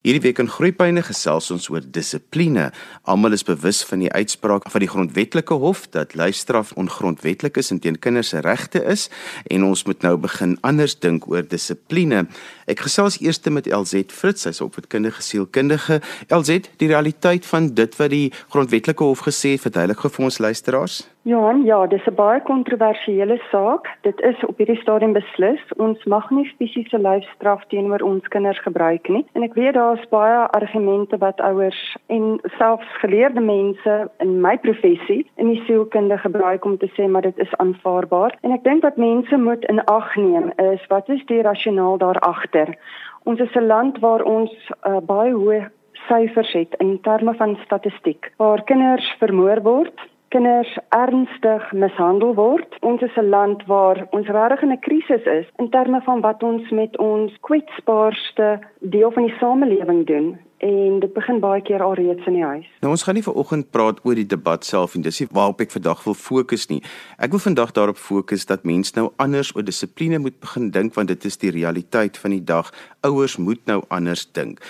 Hierdie 0.00 0.22
week 0.24 0.38
in 0.40 0.48
Groepyne 0.48 1.02
gesels 1.04 1.50
ons 1.52 1.66
oor 1.68 1.84
dissipline. 1.84 2.70
Almal 3.04 3.36
is 3.36 3.42
bewus 3.44 3.82
van 3.84 4.00
die 4.00 4.08
uitspraak 4.08 4.70
van 4.72 4.80
die 4.80 4.88
grondwetlike 4.88 5.58
hof 5.60 5.82
dat 5.92 6.14
lyfstraf 6.16 6.70
ongrondwetlik 6.80 7.60
is 7.60 7.68
en 7.68 7.82
teen 7.84 7.98
kinders 8.00 8.30
se 8.32 8.40
regte 8.40 8.80
is 8.80 9.10
en 9.52 9.66
ons 9.68 9.84
moet 9.84 10.00
nou 10.08 10.14
begin 10.24 10.56
anders 10.64 10.96
dink 11.04 11.28
oor 11.28 11.44
dissipline. 11.44 12.24
Ek 12.64 12.80
gesels 12.80 13.20
eers 13.20 13.44
met 13.52 13.68
LZ 13.68 14.08
Fritz, 14.08 14.48
sy's 14.48 14.62
opvoedkundige 14.64 15.20
sielkundige. 15.20 16.00
LZ, 16.32 16.72
die 16.80 16.88
realiteit 16.88 17.44
van 17.44 17.68
dit 17.68 18.00
wat 18.00 18.16
die 18.16 18.32
grondwetlike 18.48 19.04
hof 19.04 19.28
gesê 19.28 19.58
het, 19.58 19.66
verduidelik 19.68 20.00
vir 20.00 20.30
ons 20.30 20.40
luisteraars. 20.40 21.02
Johan, 21.22 21.64
ja, 21.64 21.86
dis 21.86 22.06
'n 22.06 22.14
baie 22.14 22.40
kontroversiële 22.42 23.40
saak. 23.50 23.96
Dit 24.00 24.20
is 24.20 24.44
op 24.44 24.56
hierdie 24.56 24.80
stadium 24.80 25.12
beslis 25.12 25.60
ons 25.76 26.04
mag 26.04 26.30
nie 26.30 26.54
fisiese 26.58 26.98
lyfstraf 26.98 27.64
teenoor 27.66 28.00
ons 28.00 28.28
kinders 28.28 28.58
gebruik 28.58 29.08
nie. 29.08 29.26
En 29.32 29.42
ek 29.42 29.54
weet 29.54 29.74
daar's 29.74 30.08
baie 30.08 30.48
argumente 30.50 31.18
wat 31.18 31.40
ouers 31.40 31.96
en 32.06 32.40
selfs 32.42 32.86
geleerde 33.02 33.40
mense 33.40 34.10
in 34.18 34.40
my 34.40 34.58
professie 34.58 35.30
in 35.36 35.46
die 35.46 35.62
sielkunde 35.66 36.18
gebruik 36.18 36.64
om 36.64 36.78
te 36.78 36.88
sê 36.96 37.08
maar 37.08 37.22
dit 37.22 37.38
is 37.38 37.56
aanvaarbaar. 37.56 38.38
En 38.40 38.52
ek 38.52 38.64
dink 38.64 38.82
wat 38.82 38.96
mense 38.96 39.36
moet 39.36 39.64
in 39.64 39.84
ag 39.84 40.16
neem 40.16 40.52
is 40.56 40.86
wat 40.86 41.08
is 41.08 41.24
die 41.26 41.42
rasionaal 41.42 41.98
daar 41.98 42.18
agter? 42.18 42.78
Ons 43.22 43.40
is 43.40 43.54
'n 43.54 43.66
land 43.66 43.98
waar 43.98 44.22
ons 44.22 44.70
uh, 44.86 44.96
baie 45.00 45.32
hoë 45.32 45.68
syfers 46.08 46.52
het 46.52 46.74
in 46.78 47.00
terme 47.00 47.34
van 47.34 47.58
statistiek 47.64 48.32
waar 48.36 48.64
kinders 48.64 49.14
vermoor 49.18 49.62
word 49.62 50.09
kinders 50.30 50.70
ernstig 50.94 51.72
mishandel 51.72 52.34
word. 52.34 52.76
Ons 52.80 53.02
is 53.02 53.16
'n 53.16 53.28
land 53.28 53.64
waar 53.66 54.06
ons 54.10 54.26
regtig 54.26 54.62
in 54.62 54.72
'n 54.72 54.84
krisis 54.86 55.24
is 55.24 55.46
in 55.58 55.70
terme 55.70 56.00
van 56.00 56.20
wat 56.20 56.42
ons 56.42 56.70
met 56.70 56.98
ons 56.98 57.32
kwetsbaarste 57.40 58.58
deel 58.80 59.10
van 59.10 59.22
die 59.22 59.36
samelewing 59.38 60.06
doen 60.06 60.38
en 60.60 61.00
dit 61.00 61.12
begin 61.12 61.40
baie 61.40 61.62
keer 61.62 61.82
alreeds 61.82 62.26
in 62.26 62.36
die 62.36 62.44
huis. 62.44 62.66
Nou 62.80 62.92
ons 62.92 63.02
gaan 63.02 63.14
nie 63.14 63.24
vanoggend 63.24 63.70
praat 63.70 64.00
oor 64.04 64.14
die 64.14 64.26
debat 64.26 64.64
self 64.64 64.94
en 64.94 65.02
dis 65.02 65.20
nie 65.20 65.28
waarop 65.32 65.60
ek 65.60 65.72
vandag 65.72 66.04
wil 66.04 66.14
fokus 66.14 66.68
nie. 66.68 66.82
Ek 67.18 67.32
wil 67.32 67.40
vandag 67.40 67.72
daarop 67.72 67.96
fokus 67.96 68.46
dat 68.46 68.64
mense 68.68 68.92
nou 68.94 69.08
anders 69.16 69.54
oor 69.56 69.64
dissipline 69.64 70.18
moet 70.18 70.36
begin 70.40 70.70
dink 70.70 70.94
want 70.94 71.08
dit 71.08 71.24
is 71.24 71.40
die 71.40 71.50
realiteit 71.50 72.18
van 72.18 72.30
die 72.30 72.44
dag. 72.44 72.72
Ouers 73.00 73.36
moet 73.36 73.60
nou 73.64 73.82
anders 73.88 74.32
dink. 74.32 74.60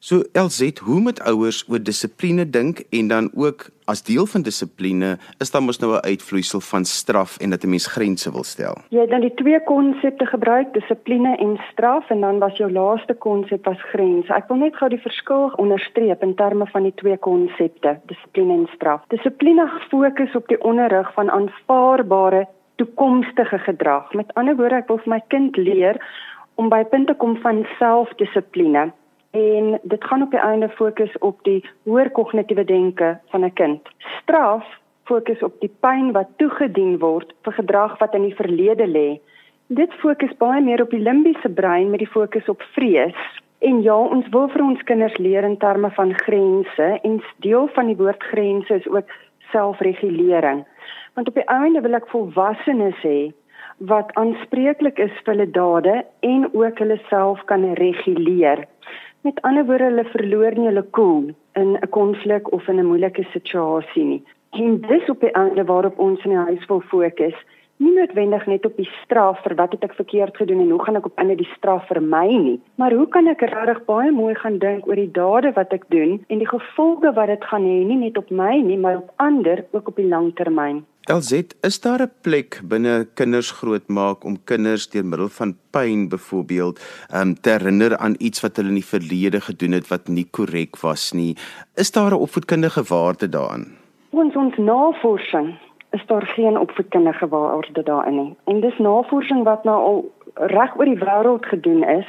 So 0.00 0.22
LZ, 0.32 0.78
hoe 0.78 1.00
moet 1.00 1.18
ouers 1.26 1.64
oor 1.66 1.80
dissipline 1.82 2.44
dink 2.54 2.84
en 2.94 3.08
dan 3.10 3.30
ook 3.34 3.64
as 3.90 4.02
deel 4.06 4.26
van 4.30 4.44
dissipline 4.46 5.16
is 5.42 5.50
daar 5.50 5.62
mos 5.62 5.80
nou 5.82 5.90
'n 5.94 6.06
uitvloeisel 6.06 6.60
van 6.60 6.84
straf 6.84 7.38
en 7.42 7.50
dat 7.50 7.64
'n 7.64 7.68
mens 7.68 7.86
grense 7.86 8.30
wil 8.30 8.44
stel. 8.44 8.74
Jy 8.88 9.00
het 9.00 9.10
dan 9.10 9.20
die 9.20 9.34
twee 9.34 9.60
konsepte 9.60 10.26
gebruik, 10.26 10.72
dissipline 10.72 11.36
en 11.36 11.58
straf 11.72 12.10
en 12.10 12.20
dan 12.20 12.38
was 12.38 12.56
jou 12.56 12.72
laaste 12.72 13.14
konsep 13.14 13.64
was 13.64 13.82
grens. 13.82 14.28
Ek 14.28 14.48
wil 14.48 14.56
net 14.56 14.76
gou 14.76 14.88
die 14.88 15.02
verskil 15.02 15.52
onderstreep 15.56 16.22
in 16.22 16.34
terme 16.34 16.66
van 16.66 16.82
die 16.82 16.94
twee 16.94 17.16
konsepte, 17.16 18.00
dissipline 18.06 18.52
en 18.52 18.68
straf. 18.74 19.00
Dissipline 19.08 19.68
fokus 19.88 20.34
op 20.34 20.48
die 20.48 20.62
onderrig 20.62 21.12
van 21.12 21.30
aanvaarbare 21.30 22.46
toekomstige 22.76 23.58
gedrag. 23.58 24.12
Met 24.12 24.34
ander 24.34 24.56
woorde, 24.56 24.74
ek 24.74 24.88
wil 24.88 24.98
vir 24.98 25.08
my 25.08 25.22
kind 25.28 25.56
leer 25.56 25.96
om 26.54 26.68
by 26.68 26.84
punte 26.84 27.14
kom 27.14 27.36
van 27.36 27.66
selfdissipline 27.78 28.92
en 29.30 29.78
dit 29.82 30.04
gaan 30.04 30.22
op 30.22 30.30
die 30.30 30.40
einde 30.40 30.68
fokus 30.68 31.18
op 31.18 31.42
die 31.44 31.64
hoër 31.84 32.10
kognitiewe 32.10 32.64
denke 32.64 33.18
van 33.30 33.44
'n 33.44 33.52
kind. 33.52 33.88
Straf 34.20 34.64
fokus 35.04 35.42
op 35.42 35.60
die 35.60 35.72
pyn 35.80 36.12
wat 36.12 36.28
toegedien 36.36 36.98
word 36.98 37.34
vir 37.42 37.52
gedrag 37.52 37.98
wat 37.98 38.14
in 38.14 38.22
die 38.22 38.34
verlede 38.34 38.86
lê. 38.86 39.20
Dit 39.66 39.92
fokus 39.92 40.36
baie 40.40 40.60
meer 40.60 40.82
op 40.82 40.90
die 40.90 41.02
limbiese 41.02 41.48
brein 41.48 41.90
met 41.90 41.98
die 41.98 42.12
fokus 42.12 42.48
op 42.48 42.62
vrees. 42.62 43.20
En 43.58 43.82
ja, 43.82 43.96
ons 43.96 44.28
wil 44.28 44.48
vir 44.48 44.62
ons 44.62 44.82
kinders 44.82 45.16
leer 45.18 45.44
in 45.44 45.56
terme 45.56 45.90
van 45.90 46.14
grense 46.14 46.86
en 47.02 47.22
deel 47.36 47.68
van 47.74 47.86
die 47.86 47.96
woord 47.96 48.22
grense 48.22 48.74
is 48.74 48.88
ook 48.88 49.10
selfregulering. 49.50 50.64
Want 51.14 51.28
op 51.28 51.34
die 51.34 51.44
einde 51.44 51.80
wil 51.80 51.98
ek 51.98 52.08
volwassenes 52.12 53.00
hê 53.02 53.32
wat 53.78 54.10
aanspreeklik 54.18 54.98
is 54.98 55.14
vir 55.24 55.34
hulle 55.34 55.50
dade 55.54 55.94
en 56.26 56.48
ook 56.52 56.78
hulle 56.82 56.98
self 57.08 57.42
kan 57.50 57.66
reguleer. 57.78 58.64
Met 59.26 59.42
ander 59.42 59.64
woorde, 59.66 59.84
hulle 59.84 60.04
verloor 60.04 60.54
nie 60.54 60.66
hulle 60.70 60.84
koel 60.96 61.30
in 61.58 61.76
'n 61.76 61.88
konflik 61.90 62.52
of 62.52 62.68
in 62.68 62.78
'n 62.78 62.86
moeilike 62.86 63.24
situasie 63.32 64.04
nie. 64.04 64.22
En 64.50 64.80
dis 64.80 65.08
op 65.08 65.20
die 65.20 65.32
einde 65.32 65.64
waarop 65.64 65.98
ons 65.98 66.24
in 66.24 66.30
die 66.30 66.44
huis 66.48 66.66
wil 66.66 66.80
fokus, 66.80 67.34
nie 67.76 67.94
noodwendig 67.94 68.46
net 68.46 68.66
op 68.66 68.76
die 68.76 68.88
straf 69.02 69.42
vir 69.44 69.54
wat 69.58 69.72
het 69.72 69.84
ek 69.86 69.94
verkeerd 69.94 70.36
gedoen 70.36 70.60
en 70.60 70.70
hoe 70.74 70.82
gaan 70.84 70.96
ek 70.96 71.06
op 71.06 71.20
ander 71.22 71.36
die 71.36 71.50
straf 71.56 71.86
vermy 71.86 72.26
nie, 72.26 72.60
maar 72.74 72.92
hoe 72.92 73.06
kan 73.08 73.30
ek 73.30 73.44
regtig 73.46 73.84
baie 73.84 74.10
mooi 74.10 74.34
gaan 74.34 74.58
dink 74.58 74.86
oor 74.86 74.98
die 74.98 75.12
dade 75.20 75.52
wat 75.58 75.72
ek 75.72 75.86
doen 75.94 76.18
en 76.28 76.42
die 76.42 76.50
gevolge 76.50 77.12
wat 77.14 77.30
dit 77.30 77.44
gaan 77.44 77.66
hê 77.70 77.78
nie 77.86 78.00
net 78.02 78.18
op 78.18 78.30
my 78.30 78.56
nie, 78.62 78.78
maar 78.78 78.96
op 78.96 79.12
ander 79.16 79.64
ook 79.70 79.88
op 79.88 79.96
die 79.96 80.08
lang 80.08 80.34
termyn. 80.34 80.82
LZ, 81.08 81.32
is 81.60 81.80
daar 81.80 82.02
'n 82.02 82.12
plek 82.20 82.60
binne 82.64 83.08
kinders 83.14 83.50
grootmaak 83.50 84.24
om 84.24 84.44
kinders 84.44 84.90
deur 84.90 85.04
middel 85.04 85.28
van 85.28 85.56
pyn 85.70 86.08
byvoorbeeld 86.08 86.80
um, 87.14 87.34
te 87.40 87.50
herinner 87.50 87.96
aan 87.96 88.14
iets 88.18 88.40
wat 88.40 88.56
hulle 88.56 88.68
in 88.68 88.74
die 88.74 88.92
verlede 88.94 89.40
gedoen 89.40 89.72
het 89.72 89.88
wat 89.88 90.08
nie 90.08 90.28
korrek 90.30 90.76
was 90.80 91.12
nie? 91.12 91.36
Is 91.74 91.90
daar 91.92 92.10
'n 92.10 92.24
opvoedkundige 92.26 92.82
waarde 92.82 93.28
daarin? 93.28 93.66
Ons 94.10 94.36
ons 94.36 94.56
navorsing 94.56 95.58
is 95.90 96.06
daar 96.06 96.26
geen 96.26 96.58
opvoedkundige 96.58 97.28
waarde 97.28 97.82
daarin 97.82 98.16
nie. 98.16 98.36
En 98.44 98.60
dis 98.60 98.78
navorsing 98.78 99.44
wat 99.44 99.64
nou 99.64 99.78
al 99.84 100.12
reg 100.34 100.76
oor 100.76 100.84
die 100.84 101.04
wêreld 101.04 101.46
gedoen 101.46 101.82
is. 101.84 102.08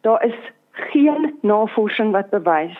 Daar 0.00 0.24
is 0.24 0.38
geen 0.70 1.34
navorsing 1.40 2.12
wat 2.12 2.30
bewys 2.30 2.78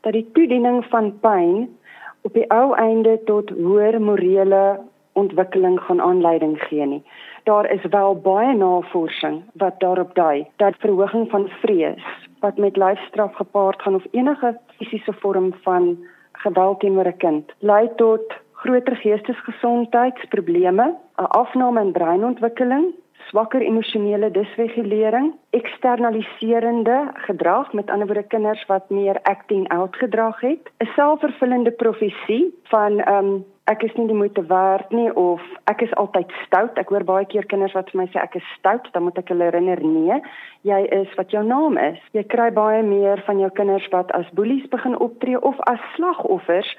dat 0.00 0.12
die 0.12 0.28
toediening 0.32 0.84
van 0.84 1.18
pyn 1.20 1.78
op 2.20 2.32
die 2.32 2.50
ou 2.50 2.74
einde 2.74 3.20
tot 3.24 3.50
hoër 3.50 4.00
morele 4.00 4.80
ontwikkeling 5.12 5.80
gaan 5.80 6.00
aanleiding 6.00 6.62
gee 6.62 6.86
nie. 6.86 7.02
Daar 7.44 7.70
is 7.70 7.84
wel 7.90 8.20
baie 8.20 8.56
navorsing 8.56 9.42
wat 9.52 9.80
daarop 9.80 10.14
dui 10.14 10.46
dat 10.56 10.74
verhoging 10.78 11.30
van 11.30 11.48
vrees 11.48 12.28
wat 12.40 12.56
met 12.56 12.76
lyfstraf 12.76 13.34
gepaard 13.34 13.82
gaan 13.82 13.94
of 13.94 14.06
enige 14.10 14.58
fisiese 14.76 15.12
vorm 15.12 15.54
van 15.62 15.98
geweld 16.32 16.80
teenoor 16.80 17.06
'n 17.06 17.16
kind 17.16 17.52
lei 17.58 17.88
tot 17.96 18.34
groter 18.52 18.96
geestesgesondheidsprobleme, 18.96 20.96
'n 21.16 21.24
afname 21.24 21.80
in 21.80 21.92
breinontwikkeling, 21.92 22.94
swakker 23.28 23.60
emosionele 23.60 24.30
disregulering, 24.30 25.34
eksternaliserende 25.50 27.10
gedrag, 27.26 27.72
met 27.72 27.90
ander 27.90 28.06
woorde 28.06 28.26
kinders 28.32 28.66
wat 28.66 28.90
meer 28.90 29.22
acting 29.22 29.68
out 29.68 29.96
gedrag 29.96 30.40
het, 30.40 30.70
'n 30.78 30.90
selfvervullende 30.96 31.70
profesie 31.70 32.54
van 32.62 33.00
ehm 33.00 33.24
um, 33.24 33.44
ek 33.70 33.84
is 33.86 33.94
nie 33.94 34.08
die 34.10 34.16
moeite 34.16 34.42
werd 34.50 34.90
nie 34.90 35.10
of 35.18 35.42
ek 35.70 35.84
is 35.86 35.92
altyd 36.00 36.32
stout. 36.46 36.78
Ek 36.80 36.88
hoor 36.90 37.04
baie 37.06 37.26
keer 37.30 37.46
kinders 37.46 37.74
wat 37.76 37.90
vir 37.92 38.02
my 38.02 38.06
sê 38.10 38.18
ek 38.22 38.34
is 38.40 38.48
stout, 38.58 38.88
dan 38.94 39.06
moet 39.06 39.18
ek 39.18 39.30
hulle 39.30 39.46
herinner 39.46 39.82
nee, 39.84 40.18
jy 40.66 40.80
is 40.96 41.12
wat 41.18 41.30
jou 41.34 41.42
naam 41.46 41.78
is. 41.78 42.00
Jy 42.16 42.24
kry 42.32 42.48
baie 42.56 42.82
meer 42.82 43.22
van 43.28 43.38
jou 43.42 43.50
kinders 43.54 43.86
wat 43.94 44.10
as 44.18 44.28
boelies 44.38 44.66
begin 44.74 44.98
optree 44.98 45.38
of 45.38 45.60
as 45.70 45.82
slagoffers 45.94 46.72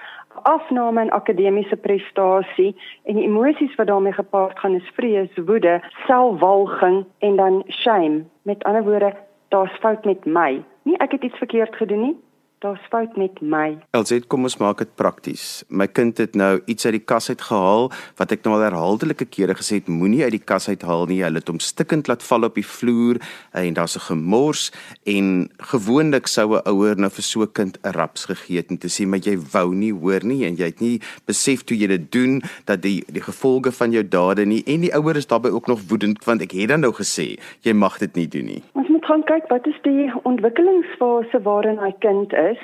afname 0.43 1.01
in 1.01 1.11
akademiese 1.11 1.75
prestasie 1.75 2.75
en 3.03 3.15
die 3.15 3.25
emosies 3.27 3.75
wat 3.75 3.87
daarmee 3.87 4.13
gepaard 4.13 4.59
gaan 4.59 4.75
is 4.75 4.91
vrees, 4.95 5.29
woede, 5.45 5.81
selfwalging 6.07 7.05
en 7.19 7.35
dan 7.35 7.63
shame. 7.67 8.23
Met 8.41 8.63
ander 8.63 8.83
woorde, 8.83 9.13
daar's 9.47 9.77
fout 9.79 10.05
met 10.05 10.25
my. 10.25 10.63
Nie 10.83 10.97
ek 10.97 11.11
het 11.11 11.23
iets 11.23 11.37
verkeerd 11.37 11.75
gedoen 11.75 12.01
nie, 12.01 12.15
daar's 12.61 12.81
fout 12.89 13.15
met 13.17 13.39
my. 13.41 13.73
LZ, 13.97 14.27
kom 14.29 14.45
ons 14.45 14.57
maak 14.61 14.83
dit 14.83 14.89
prakties. 14.99 15.63
My 15.73 15.87
kind 15.89 16.19
het 16.21 16.35
nou 16.37 16.59
iets 16.69 16.85
uit 16.85 16.99
die 16.99 17.03
kas 17.11 17.31
uit 17.31 17.41
gehaal 17.41 17.89
wat 18.19 18.33
ek 18.35 18.45
nou 18.45 18.53
al 18.53 18.65
herhaaldelike 18.67 19.25
kere 19.33 19.55
gesê 19.57 19.79
het 19.79 19.89
moenie 19.89 20.21
uit 20.27 20.35
die 20.35 20.43
kas 20.51 20.69
uithaal 20.69 21.07
nie. 21.09 21.23
Hulle 21.25 21.41
het 21.41 21.49
hom 21.49 21.61
stikkend 21.63 22.11
laat 22.11 22.21
val 22.25 22.45
op 22.45 22.59
die 22.59 22.65
vloer 22.65 23.17
en 23.57 23.73
daar's 23.73 23.97
'n 23.97 24.05
gemors 24.09 24.71
en 25.05 25.49
gewoonlik 25.73 26.27
sou 26.27 26.53
'n 26.55 26.61
ouer 26.69 26.95
nou 26.97 27.09
vir 27.09 27.23
so 27.23 27.41
'n 27.41 27.51
kind 27.51 27.77
'n 27.83 27.91
raps 27.97 28.25
gegee 28.25 28.57
het 28.57 28.69
en 28.69 28.77
te 28.77 28.87
sê 28.87 29.07
maar 29.07 29.19
jy 29.19 29.37
wou 29.51 29.73
nie 29.73 29.93
hoor 29.93 30.23
nie 30.23 30.45
en 30.45 30.55
jy 30.55 30.65
het 30.65 30.81
nie 30.81 31.01
besef 31.25 31.63
toe 31.63 31.77
jy 31.77 31.87
dit 31.87 32.11
doen 32.11 32.41
dat 32.65 32.81
die 32.81 33.03
die 33.07 33.21
gevolge 33.21 33.71
van 33.71 33.91
jou 33.91 34.03
dade 34.03 34.45
nie 34.45 34.63
en 34.67 34.81
die 34.81 34.93
ouer 34.93 35.15
is 35.15 35.27
daarbey 35.27 35.51
ook 35.51 35.67
nog 35.67 35.79
woedend 35.89 36.23
want 36.25 36.41
ek 36.41 36.51
het 36.51 36.69
dan 36.69 36.81
nou 36.81 36.93
gesê 36.93 37.39
jy 37.61 37.73
mag 37.73 37.97
dit 37.97 38.15
nie 38.15 38.27
doen 38.27 38.45
nie. 38.45 38.63
Ons 38.73 38.87
moet 38.87 39.05
gaan 39.05 39.23
kyk 39.23 39.47
wat 39.49 39.67
is 39.67 39.81
die 39.81 40.11
ontwikkelingsfase 40.23 41.41
waarin 41.41 41.77
hy 41.77 41.91
kind 41.99 42.33
is 42.33 42.50
is 42.53 42.63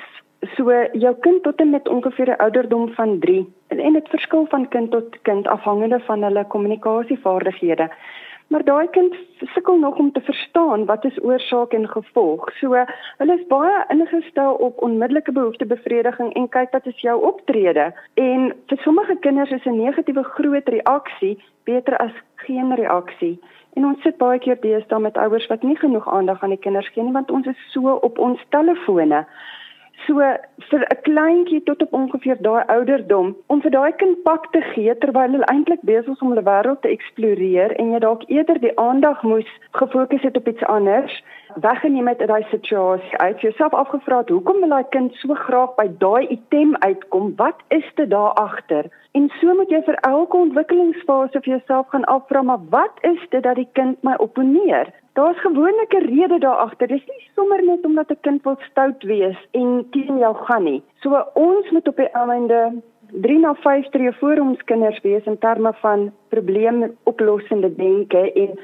so 0.56 0.70
jou 0.92 1.14
kind 1.26 1.42
tot 1.42 1.60
en 1.60 1.70
met 1.70 1.88
ongeveer 1.88 2.28
'n 2.30 2.40
ouderdom 2.46 2.88
van 2.94 3.18
3 3.18 3.52
en, 3.68 3.78
en 3.78 3.92
dit 3.92 4.08
verskil 4.08 4.46
van 4.46 4.68
kind 4.68 4.90
tot 4.90 5.22
kind 5.22 5.46
afhangende 5.46 6.00
van 6.00 6.22
hulle 6.22 6.46
kommunikasievaardighede. 6.46 7.90
Maar 8.48 8.64
daai 8.64 8.88
kind 8.90 9.14
sukkel 9.40 9.78
nog 9.78 9.96
om 9.96 10.12
te 10.12 10.20
verstaan 10.20 10.84
wat 10.84 11.04
is 11.04 11.22
oorsaak 11.22 11.72
en 11.72 11.88
gevolg. 11.88 12.52
So 12.52 12.84
hulle 13.16 13.34
is 13.34 13.46
baie 13.46 13.84
ingestel 13.88 14.54
op 14.54 14.82
onmiddellike 14.82 15.32
behoeftebevrediging 15.32 16.32
en 16.32 16.48
kyk 16.48 16.72
wat 16.72 16.86
is 16.86 17.00
jou 17.00 17.22
optrede. 17.22 17.92
En 18.14 18.54
vir 18.66 18.78
sommige 18.78 19.16
kinders 19.20 19.50
is 19.50 19.64
'n 19.64 19.76
negatiewe 19.76 20.22
groot 20.22 20.68
reaksie 20.68 21.42
beter 21.64 21.96
as 21.96 22.12
geen 22.34 22.74
reaksie. 22.74 23.40
En 23.72 23.84
ons 23.84 24.02
sit 24.02 24.16
baie 24.16 24.38
keer 24.38 24.60
deesdae 24.60 24.98
met 24.98 25.16
ouers 25.16 25.46
wat 25.46 25.62
nie 25.62 25.76
genoeg 25.76 26.08
aandag 26.08 26.42
aan 26.42 26.56
die 26.56 26.64
kinders 26.66 26.88
gee 26.88 27.04
nie 27.04 27.12
want 27.12 27.30
ons 27.30 27.46
is 27.46 27.70
so 27.72 27.90
op 27.90 28.18
ons 28.18 28.40
telefone. 28.48 29.26
So 30.06 30.20
vir 30.70 30.82
'n 30.84 31.00
kleintjie 31.02 31.62
tot 31.62 31.82
op 31.82 31.92
ongeveer 31.92 32.38
daai 32.42 32.64
ouderdom 32.74 33.36
om 33.46 33.60
vir 33.62 33.70
daai 33.70 33.92
kind 33.92 34.22
pak 34.22 34.50
te 34.52 34.60
gee 34.60 34.94
terwyl 34.98 35.32
hulle 35.34 35.48
eintlik 35.52 35.82
besig 35.90 36.12
is 36.14 36.22
om 36.22 36.30
hulle 36.32 36.44
wêreld 36.48 36.80
te 36.82 36.92
eksploreer 36.96 37.74
en 37.82 37.90
jy 37.92 37.98
dalk 38.04 38.22
eerder 38.28 38.60
die 38.60 38.74
aandag 38.78 39.22
moes 39.22 39.50
gefokus 39.80 40.22
het 40.22 40.36
op 40.36 40.48
iets 40.48 40.64
anders, 40.64 41.24
weggeneem 41.54 42.08
het 42.08 42.20
uit 42.20 42.28
daai 42.28 42.46
situasie. 42.50 43.18
Uit 43.18 43.40
jouself 43.40 43.74
afgevra 43.74 44.18
het 44.18 44.28
hoekom 44.28 44.60
wil 44.60 44.76
daai 44.76 44.88
kind 44.90 45.14
so 45.14 45.34
graag 45.34 45.74
by 45.74 45.88
daai 45.98 46.28
item 46.28 46.76
uitkom? 46.76 47.34
Wat 47.36 47.58
is 47.68 47.84
dit 47.94 48.10
daar 48.10 48.32
agter? 48.32 48.90
En 49.12 49.28
so 49.40 49.54
moet 49.54 49.70
jy 49.70 49.82
vir 49.82 49.98
elke 50.06 50.36
ontwikkelingsfase 50.36 51.40
vir 51.42 51.52
jouself 51.56 51.88
gaan 51.88 52.04
afvra, 52.04 52.42
maar 52.42 52.64
wat 52.70 53.02
is 53.02 53.28
dit 53.30 53.42
dat 53.42 53.56
die 53.56 53.68
kind 53.72 54.02
my 54.02 54.14
opponeer? 54.18 54.92
Daar's 55.18 55.40
gewoonlik 55.40 55.92
'n 55.94 56.06
rede 56.14 56.38
daar 56.38 56.56
agter. 56.56 56.86
Dis 56.86 57.06
nie 57.06 57.30
sommer 57.34 57.64
net 57.64 57.84
omdat 57.84 58.10
'n 58.10 58.20
kind 58.20 58.42
wil 58.42 58.56
stout 58.70 59.02
wees 59.02 59.38
en 59.50 59.86
teen 59.90 60.18
jou 60.18 60.34
gaan 60.34 60.62
nie. 60.62 60.82
So 61.00 61.24
ons 61.34 61.70
moet 61.70 61.88
op 61.88 61.96
die 61.96 62.10
einde 62.10 62.82
3 63.10 63.38
na 63.38 63.54
5 63.54 63.88
tree 63.88 64.12
voor 64.12 64.36
ons 64.36 64.64
kinders 64.64 65.00
wees 65.00 65.24
in 65.24 65.38
terme 65.38 65.72
van 65.72 66.12
probleemoplossende 66.28 67.74
denke 67.74 68.32
en 68.32 68.58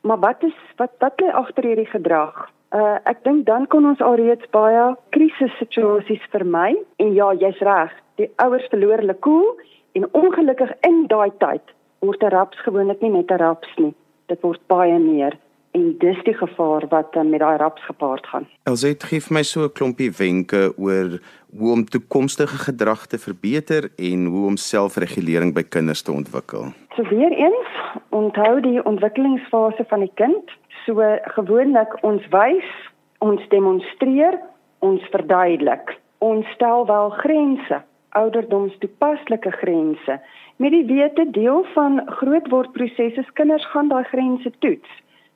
maar 0.00 0.18
wat 0.18 0.42
is 0.42 0.56
wat 0.76 0.90
wat 0.98 1.12
lê 1.22 1.30
agter 1.32 1.64
hierdie 1.64 1.90
gedrag? 1.96 2.50
Uh 2.74 2.98
ek 3.04 3.24
dink 3.24 3.46
dan 3.46 3.66
kon 3.66 3.86
ons 3.86 4.00
alreeds 4.00 4.50
baie 4.50 4.96
krisissituasies 5.10 6.26
vermy 6.30 6.76
en 6.96 7.14
ja, 7.14 7.34
jy's 7.34 7.58
reg. 7.58 7.92
Die 8.14 8.30
ouers 8.36 8.66
verloor 8.68 8.96
hulle 8.96 9.14
koel 9.14 9.42
cool, 9.42 9.60
en 9.92 10.08
ongelukkig 10.12 10.72
in 10.80 11.06
daai 11.06 11.30
tyd 11.38 11.62
word 11.98 12.22
'n 12.22 12.28
raps 12.28 12.58
gewoonlik 12.58 13.00
nie 13.00 13.10
net 13.10 13.30
'n 13.30 13.36
raps 13.36 13.76
nie. 13.76 13.94
Dit 14.26 14.40
word 14.40 14.60
baie 14.66 14.98
meer 14.98 15.38
en 15.70 15.94
dis 15.98 16.22
die 16.26 16.34
gevaar 16.34 16.86
wat 16.90 17.16
uh, 17.16 17.22
met 17.22 17.40
daai 17.40 17.56
raps 17.56 17.84
gepaard 17.84 18.26
gaan. 18.26 18.46
Elsit 18.70 19.04
gee 19.04 19.20
my 19.30 19.42
so 19.42 19.64
'n 19.64 19.72
klompie 19.72 20.10
wenke 20.10 20.72
oor 20.76 21.18
hoe 21.58 21.72
om 21.72 21.84
toekomstige 21.84 22.58
gedrag 22.58 23.06
te 23.06 23.18
verbeter 23.18 23.90
en 23.96 24.24
hoe 24.26 24.46
om 24.46 24.56
selfregulering 24.56 25.54
by 25.54 25.62
kinders 25.62 26.02
te 26.02 26.12
ontwikkel. 26.12 26.72
So 26.96 27.02
weer 27.02 27.32
eens, 27.32 27.70
onthou 28.08 28.60
die 28.60 28.84
ontwikkelingsfase 28.84 29.84
van 29.88 30.00
die 30.00 30.12
kind. 30.14 30.50
So 30.84 30.94
gewoonlik 31.22 32.02
ons 32.02 32.26
wys, 32.30 32.70
ons 33.18 33.48
demonstreer, 33.48 34.40
ons 34.78 35.02
verduidelik. 35.10 35.98
Ons 36.18 36.46
stel 36.54 36.86
wel 36.86 37.10
grense, 37.10 37.82
ouderdomstoepaslike 38.08 39.50
grense. 39.50 40.20
Met 40.56 40.70
die 40.70 40.84
wete 40.84 41.30
deel 41.30 41.64
van 41.74 42.02
grootwordprosesse, 42.06 43.24
kinders 43.32 43.66
gaan 43.70 43.88
daai 43.88 44.04
grense 44.04 44.52
toets. 44.58 44.90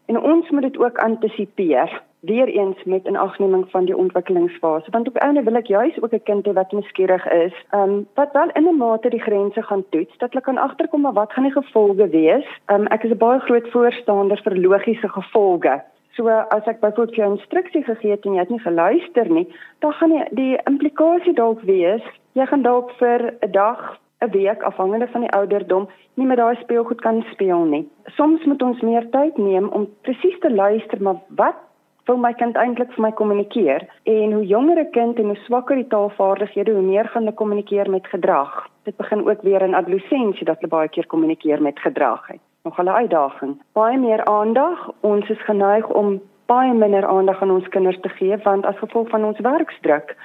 En 0.06 0.20
ons 0.20 0.50
moet 0.50 0.62
dit 0.62 0.78
ook 0.78 0.98
antisipeer 0.98 2.02
weer 2.20 2.48
eens 2.48 2.84
met 2.84 3.04
'n 3.04 3.16
agneming 3.16 3.70
van 3.70 3.84
die 3.84 3.96
ontwikkelingsfase 3.96 4.90
want 4.90 5.08
op 5.08 5.16
einde 5.16 5.42
wil 5.42 5.54
ek 5.54 5.66
juis 5.66 6.02
ook 6.02 6.12
'n 6.12 6.22
kind 6.22 6.46
hê 6.46 6.52
wat 6.52 6.72
nuuskierig 6.72 7.32
is, 7.32 7.54
ehm 7.70 7.82
um, 7.82 8.06
wat 8.14 8.32
wel 8.32 8.50
in 8.52 8.68
'n 8.68 8.76
mate 8.76 9.08
die 9.08 9.22
grense 9.22 9.62
gaan 9.62 9.84
toets 9.90 10.18
dat 10.18 10.30
hulle 10.30 10.44
kan 10.44 10.58
agterkom 10.58 11.00
maar 11.00 11.12
wat 11.12 11.32
gaan 11.32 11.44
die 11.44 11.52
gevolge 11.52 12.08
wees? 12.08 12.46
Ehm 12.66 12.80
um, 12.80 12.86
ek 12.86 13.02
is 13.02 13.10
'n 13.10 13.16
baie 13.16 13.40
groot 13.40 13.68
voorstander 13.70 14.40
vir 14.44 14.58
logiese 14.58 15.08
gevolge. 15.08 15.82
So 16.10 16.28
as 16.28 16.64
ek 16.64 16.80
byvoorbeeld 16.80 17.14
jou 17.14 17.30
instruksie 17.30 17.82
gegee 17.82 18.10
het 18.10 18.24
en 18.24 18.32
jy 18.32 18.38
het 18.38 18.48
nie 18.48 18.60
geluister 18.60 19.30
nie, 19.30 19.54
dan 19.78 19.92
gaan 19.92 20.10
die, 20.10 20.24
die 20.30 20.58
implikasie 20.64 21.34
dalk 21.34 21.60
wees 21.60 22.02
jy 22.34 22.46
gaan 22.50 22.62
dalk 22.62 22.90
vir 22.98 23.34
'n 23.40 23.50
dag 23.50 23.98
'n 24.20 24.30
week 24.30 24.62
afhangende 24.62 25.06
van 25.06 25.20
die 25.20 25.30
ouderdom 25.30 25.88
nie 26.14 26.26
met 26.26 26.36
daai 26.36 26.56
speelgoed 26.56 27.00
kan 27.00 27.24
speel 27.32 27.64
nie. 27.64 27.88
Soms 28.04 28.44
moet 28.44 28.62
ons 28.62 28.80
meer 28.80 29.10
tyd 29.10 29.36
neem 29.36 29.68
om 29.68 29.88
presies 30.00 30.38
te 30.38 30.50
luister 30.54 31.02
maar 31.02 31.20
wat 31.28 31.56
wil 32.04 32.16
my 32.16 32.32
kind 32.32 32.56
eintlik 32.56 32.92
vir 32.92 33.02
my 33.02 33.10
kommunikeer? 33.12 33.86
En 34.02 34.32
hoe 34.32 34.46
jonger 34.46 34.78
'n 34.80 34.90
kind 34.90 35.18
en 35.18 35.24
hoe 35.24 35.44
swakker 35.46 35.76
die 35.76 35.86
taalvaardighede, 35.86 36.72
hoe 36.72 36.82
meer 36.82 37.08
gaan 37.08 37.22
hulle 37.22 37.34
kommunikeer 37.34 37.90
met 37.90 38.06
gedrag. 38.06 38.68
Dit 38.82 38.96
begin 38.96 39.28
ook 39.28 39.42
weer 39.42 39.62
in 39.62 39.74
adolessensie 39.74 40.44
dat 40.44 40.56
hulle 40.60 40.68
baie 40.68 40.88
keer 40.88 41.06
kommunikeer 41.06 41.62
met 41.62 41.78
gedrag. 41.78 42.30
Nog 42.62 42.78
'n 42.78 42.88
uitdaging. 42.88 43.62
Baie 43.72 43.98
meer 43.98 44.24
aandag. 44.24 44.90
Ons 45.00 45.28
is 45.28 45.44
geneig 45.44 45.88
om 45.88 46.20
baie 46.46 46.74
minder 46.74 47.06
aandag 47.06 47.42
aan 47.42 47.50
ons 47.50 47.68
kinders 47.68 48.00
te 48.00 48.08
gee 48.08 48.36
want 48.36 48.66
as 48.66 48.78
gevolg 48.78 49.08
van 49.08 49.24
ons 49.24 49.38
werksdruk. 49.38 50.16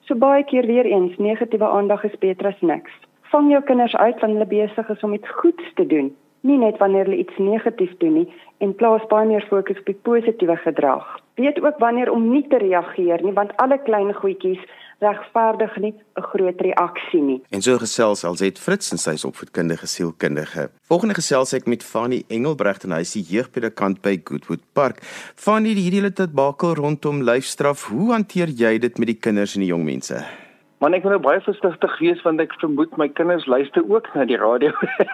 So 0.00 0.14
baie 0.14 0.44
keer 0.44 0.66
weer 0.66 0.84
eens 0.84 1.16
negatiewe 1.16 1.68
aandag 1.68 2.04
is 2.04 2.18
beter 2.18 2.46
as 2.46 2.60
niks 2.60 3.07
vang 3.32 3.50
jou 3.52 3.62
kinders 3.62 3.96
uit 3.96 4.20
wanneer 4.20 4.38
hulle 4.38 4.66
besig 4.66 4.88
is 4.88 5.04
om 5.06 5.14
iets 5.14 5.30
goeds 5.40 5.74
te 5.74 5.86
doen, 5.86 6.10
nie 6.40 6.58
net 6.58 6.78
wanneer 6.78 7.08
hulle 7.08 7.22
iets 7.24 7.38
negatief 7.38 7.94
doen 8.02 8.20
nie 8.22 8.28
en 8.64 8.74
plaas 8.74 9.04
baie 9.10 9.26
meer 9.28 9.46
fokus 9.50 9.78
op 9.78 9.86
die 9.90 10.00
positiewe 10.08 10.56
gedrag. 10.64 11.06
Weet 11.38 11.60
ook 11.62 11.78
wanneer 11.78 12.10
om 12.10 12.30
nie 12.30 12.44
te 12.50 12.58
reageer 12.58 13.22
nie 13.22 13.34
want 13.34 13.54
alle 13.62 13.78
klein 13.86 14.14
goedjies 14.14 14.62
regverdig 14.98 15.76
nie 15.76 15.94
'n 16.16 16.22
groot 16.22 16.60
reaksie 16.60 17.22
nie. 17.22 17.42
En 17.50 17.62
so 17.62 17.78
gesels 17.78 18.24
Alzet 18.24 18.58
Fritz 18.58 18.90
en 18.92 18.98
sy 18.98 19.10
is 19.10 19.24
opvoedkundige 19.24 19.86
sielkundige. 19.86 20.70
Volgende 20.82 21.14
gesels 21.14 21.52
ek 21.52 21.66
met 21.66 21.82
Fanny 21.82 22.24
Engelbregt 22.28 22.84
en 22.84 22.90
hy 22.90 23.00
is 23.00 23.12
die 23.12 23.22
jeugpedagog 23.22 24.00
by 24.00 24.20
Goodwood 24.24 24.62
Park. 24.72 24.98
Fanny, 25.34 25.68
hierdie 25.68 26.00
hele 26.00 26.12
tyd 26.12 26.32
bakel 26.32 26.74
rondom 26.74 27.22
lyfstraf, 27.22 27.88
hoe 27.88 28.12
hanteer 28.12 28.48
jy 28.48 28.78
dit 28.78 28.98
met 28.98 29.06
die 29.06 29.18
kinders 29.20 29.54
en 29.54 29.60
die 29.60 29.70
jong 29.70 29.84
mense? 29.84 30.47
Maar 30.78 30.94
ek 30.94 31.02
moet 31.02 31.16
nou 31.16 31.22
baie 31.22 31.40
versigtig 31.42 31.94
wees 31.98 32.20
want 32.22 32.40
ek 32.42 32.54
vermoed 32.62 32.92
my 33.00 33.08
kinders 33.18 33.48
luister 33.50 33.82
ook 33.90 34.06
na 34.14 34.26
die 34.30 34.38
radio. 34.38 34.70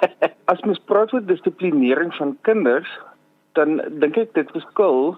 As 0.53 0.61
mens 0.69 0.81
praat 0.91 1.15
oor 1.17 1.25
dissiplinering 1.25 2.13
van 2.19 2.35
kinders, 2.45 2.91
dan 3.57 3.81
dink 4.03 4.19
ek 4.21 4.35
dit 4.37 4.51
verskil 4.53 5.15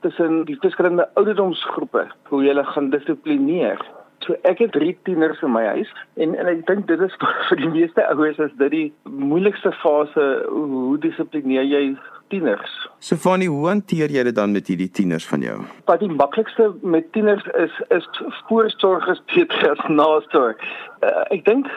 tussen 0.00 0.46
die 0.48 0.56
verskillende 0.62 1.04
ouderdomsgroepe 1.20 2.06
hoe 2.30 2.40
jy 2.40 2.54
hulle 2.54 2.64
gaan 2.72 2.88
dissiplineer. 2.94 3.82
So 4.26 4.36
ek 4.48 4.58
het 4.60 4.72
drie 4.76 4.92
tieners 5.08 5.40
in 5.42 5.52
my 5.52 5.64
huis 5.74 5.90
en 6.20 6.34
en 6.36 6.48
ek 6.50 6.66
dink 6.68 6.86
dit 6.90 7.00
is 7.00 7.14
vir 7.48 7.60
die 7.60 7.72
meeste 7.72 8.04
ouers 8.12 8.38
is 8.38 8.54
dit 8.60 8.72
die 8.74 8.88
moeilikste 9.08 9.72
fase 9.82 10.26
hoe 10.48 10.98
dissiplineer 11.00 11.64
jy 11.68 11.84
tieners. 12.30 12.74
So 13.00 13.16
Fanny, 13.16 13.48
hoe 13.50 13.66
hanteer 13.68 14.12
jy 14.12 14.22
dit 14.28 14.36
dan 14.36 14.52
met 14.54 14.68
hierdie 14.70 14.90
tieners 14.90 15.26
van 15.26 15.42
jou? 15.44 15.56
Wat 15.88 16.02
die 16.04 16.10
maklikste 16.12 16.70
met 16.82 17.08
tieners 17.16 17.46
is 17.58 17.80
is 17.96 18.06
voorsorg 18.48 19.08
is 19.14 19.22
beter 19.34 19.72
as 19.72 19.82
nasorg. 19.88 20.62
Uh, 21.00 21.24
ek 21.34 21.44
dink 21.48 21.70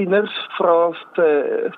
tieners 0.00 0.34
vra 0.56 0.90
vir 1.14 1.76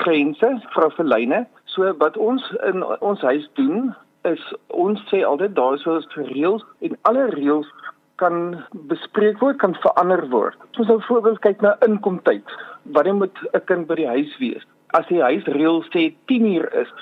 grense, 0.00 0.54
vra 0.76 0.88
vir 0.96 1.10
lyne. 1.10 1.44
So 1.74 1.90
wat 2.00 2.16
ons 2.16 2.46
in 2.70 2.86
ons 3.00 3.26
huis 3.26 3.50
doen 3.60 3.92
is 4.24 4.44
ons 4.68 5.00
sê 5.10 5.20
altyd 5.26 5.56
daar 5.58 5.76
is 5.76 5.84
ons 5.90 6.06
reëls 6.16 6.64
en 6.86 6.96
alle 7.10 7.26
reëls 7.34 7.68
kan 8.16 8.64
bespreek 8.90 9.40
word, 9.42 9.58
kan 9.58 9.74
verander 9.82 10.22
word. 10.30 10.58
Ons 10.78 10.86
sal 10.90 11.02
voorbeeld 11.08 11.40
kyk 11.44 11.60
na 11.64 11.74
inkomtyd. 11.86 12.56
Wanneer 12.96 13.14
moet 13.14 13.38
'n 13.52 13.64
kind 13.66 13.86
by 13.86 13.94
die 13.94 14.08
huis 14.08 14.38
wees? 14.38 14.64
As 14.94 15.06
die 15.06 15.22
huisreël 15.22 15.82
sê 15.90 16.14
10 16.26 16.46
uur 16.54 16.68
is, 16.74 16.92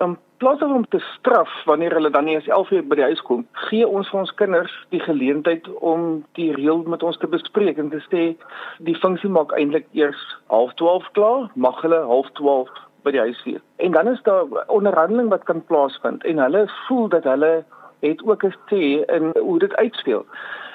in 0.00 0.16
plaas 0.36 0.62
om 0.62 0.84
te 0.88 0.98
straf 0.98 1.50
wanneer 1.64 1.94
hulle 1.94 2.10
dan 2.10 2.24
nie 2.24 2.34
eens 2.34 2.48
11 2.48 2.70
uur 2.70 2.84
by 2.88 2.96
die 2.96 3.08
huis 3.10 3.20
kom, 3.28 3.46
gee 3.68 3.88
ons 3.88 4.08
vir 4.10 4.20
ons 4.20 4.34
kinders 4.34 4.76
die 4.94 5.00
geleentheid 5.00 5.68
om 5.92 6.24
die 6.38 6.52
reël 6.56 6.82
met 6.88 7.02
ons 7.02 7.18
te 7.20 7.26
bespreek 7.26 7.78
en 7.78 7.90
te 7.90 8.00
sê 8.08 8.22
die 8.78 8.96
funksie 9.02 9.30
maak 9.30 9.52
eintlik 9.52 9.86
eers 9.92 10.22
11:30 10.48 11.10
klaar, 11.18 11.50
mag 11.54 11.82
hulle 11.82 12.00
11:30 12.00 12.72
by 13.04 13.10
die 13.10 13.20
huis 13.20 13.42
wees. 13.44 13.60
En 13.76 13.92
dan 13.92 14.08
is 14.08 14.22
daar 14.22 14.44
onderhandeling 14.68 15.28
wat 15.28 15.44
kan 15.44 15.64
plaasvind 15.64 16.24
en 16.24 16.38
hulle 16.38 16.66
voel 16.86 17.08
dat 17.08 17.24
hulle 17.24 17.64
het 18.00 18.22
ook 18.24 18.42
'n 18.42 18.54
sê 18.68 19.04
in 19.16 19.32
hoe 19.40 19.58
dit 19.58 19.76
uitspeel. 19.76 20.26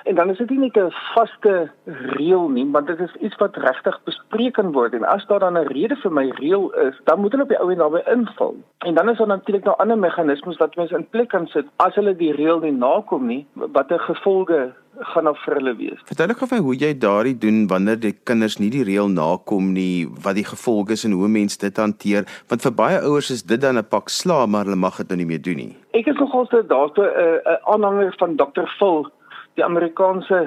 En 0.05 0.15
dan 0.15 0.29
is 0.29 0.37
dit 0.37 0.49
nie 0.49 0.59
net 0.59 0.77
'n 0.77 0.93
vaste 1.13 1.71
reël 1.85 2.49
nie, 2.49 2.65
maar 2.65 2.85
dit 2.85 2.99
is 2.99 3.15
iets 3.15 3.35
wat 3.35 3.55
regtig 3.55 3.99
bespreek 4.03 4.53
kan 4.53 4.71
word 4.71 4.93
en 4.93 5.03
as 5.03 5.25
daar 5.25 5.39
dan 5.39 5.57
'n 5.57 5.67
rede 5.67 5.95
vir 5.95 6.11
my 6.11 6.29
reël 6.29 6.69
is, 6.87 6.95
dan 7.03 7.19
moet 7.19 7.31
hulle 7.31 7.43
op 7.43 7.49
die 7.49 7.59
ou 7.59 7.71
en 7.71 7.77
daarbey 7.77 8.03
invul. 8.13 8.55
En 8.77 8.93
dan 8.93 9.09
is 9.09 9.17
daar 9.17 9.27
natuurlik 9.27 9.63
nog 9.63 9.77
ander 9.77 9.97
meganismes 9.97 10.57
wat 10.57 10.75
mense 10.75 10.95
in 10.95 11.09
plek 11.09 11.29
kan 11.29 11.47
sit 11.47 11.65
as 11.75 11.95
hulle 11.95 12.15
die 12.15 12.31
reël 12.33 12.59
nie 12.59 12.71
nakom 12.71 13.25
nie, 13.25 13.47
watter 13.53 13.99
gevolge 13.99 14.73
gaan 14.99 15.27
af 15.27 15.43
vir 15.43 15.53
hulle 15.53 15.75
wees. 15.75 15.99
Vertel 16.05 16.29
ek 16.29 16.37
gou 16.37 16.59
hoe 16.59 16.75
jy 16.75 16.97
daardie 16.97 17.37
doen 17.37 17.67
wanneer 17.67 17.99
die 17.99 18.15
kinders 18.23 18.59
nie 18.59 18.69
die 18.69 18.83
reël 18.83 19.07
nakom 19.07 19.73
nie, 19.73 20.07
wat 20.23 20.35
die 20.35 20.45
gevolge 20.45 20.91
is 20.91 21.03
en 21.05 21.11
hoe 21.11 21.27
mense 21.27 21.57
dit 21.59 21.77
hanteer, 21.77 22.23
want 22.47 22.61
vir 22.61 22.71
baie 22.71 23.01
ouers 23.01 23.31
is 23.31 23.43
dit 23.43 23.61
dan 23.61 23.77
'n 23.77 23.83
pak 23.89 24.09
slaag, 24.09 24.47
maar 24.47 24.63
hulle 24.65 24.75
mag 24.75 24.97
dit 24.97 25.07
nou 25.07 25.17
nie 25.17 25.25
meer 25.25 25.41
doen 25.41 25.55
nie. 25.55 25.75
Ek 25.91 26.07
is 26.07 26.15
nogal 26.15 26.45
so 26.45 26.61
daarso 26.61 27.01
'n 27.01 27.09
uh, 27.09 27.51
'n 27.53 27.59
aanhanger 27.73 28.15
van 28.17 28.35
Dr. 28.35 28.67
Phil 28.77 29.11
die 29.55 29.65
Amerikaanse 29.65 30.45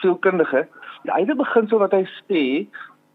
sielkundige. 0.00 0.66
Die 1.02 1.12
eie 1.12 1.34
beginsel 1.36 1.80
wat 1.82 1.92
hy 1.96 2.04
sê, 2.28 2.44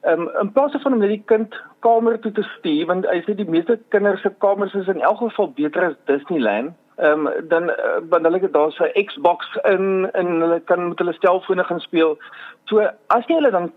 um, 0.10 0.30
in 0.42 0.52
plaas 0.54 0.78
van 0.82 0.94
om 0.94 1.00
net 1.04 1.14
die 1.14 1.24
kind 1.30 1.54
kamer 1.86 2.20
toe 2.22 2.32
te 2.32 2.46
stuur, 2.56 2.88
want 2.90 3.08
hy 3.10 3.22
sê 3.26 3.36
die 3.38 3.50
meeste 3.50 3.78
kinders 3.94 4.24
se 4.26 4.34
kamers 4.44 4.74
is 4.78 4.90
in 4.92 5.02
elk 5.02 5.22
geval 5.22 5.54
beter 5.58 5.92
as 5.92 6.02
Disneyland. 6.10 6.76
Ehm 6.96 7.28
um, 7.28 7.48
dan 7.52 7.70
uh, 7.70 7.98
want 8.10 8.24
hulle 8.24 8.40
het 8.40 8.54
daar 8.54 8.72
so 8.72 8.86
'n 8.86 9.06
Xbox 9.06 9.58
in 9.64 10.10
en 10.14 10.28
hulle 10.42 10.60
kan 10.60 10.88
met 10.90 11.00
hulle 11.00 11.16
selfone 11.20 11.64
gaan 11.64 11.80
speel. 11.80 12.18
So 12.66 12.80
as 13.08 13.26
jy 13.28 13.36
hulle 13.36 13.52
dan 13.52 13.72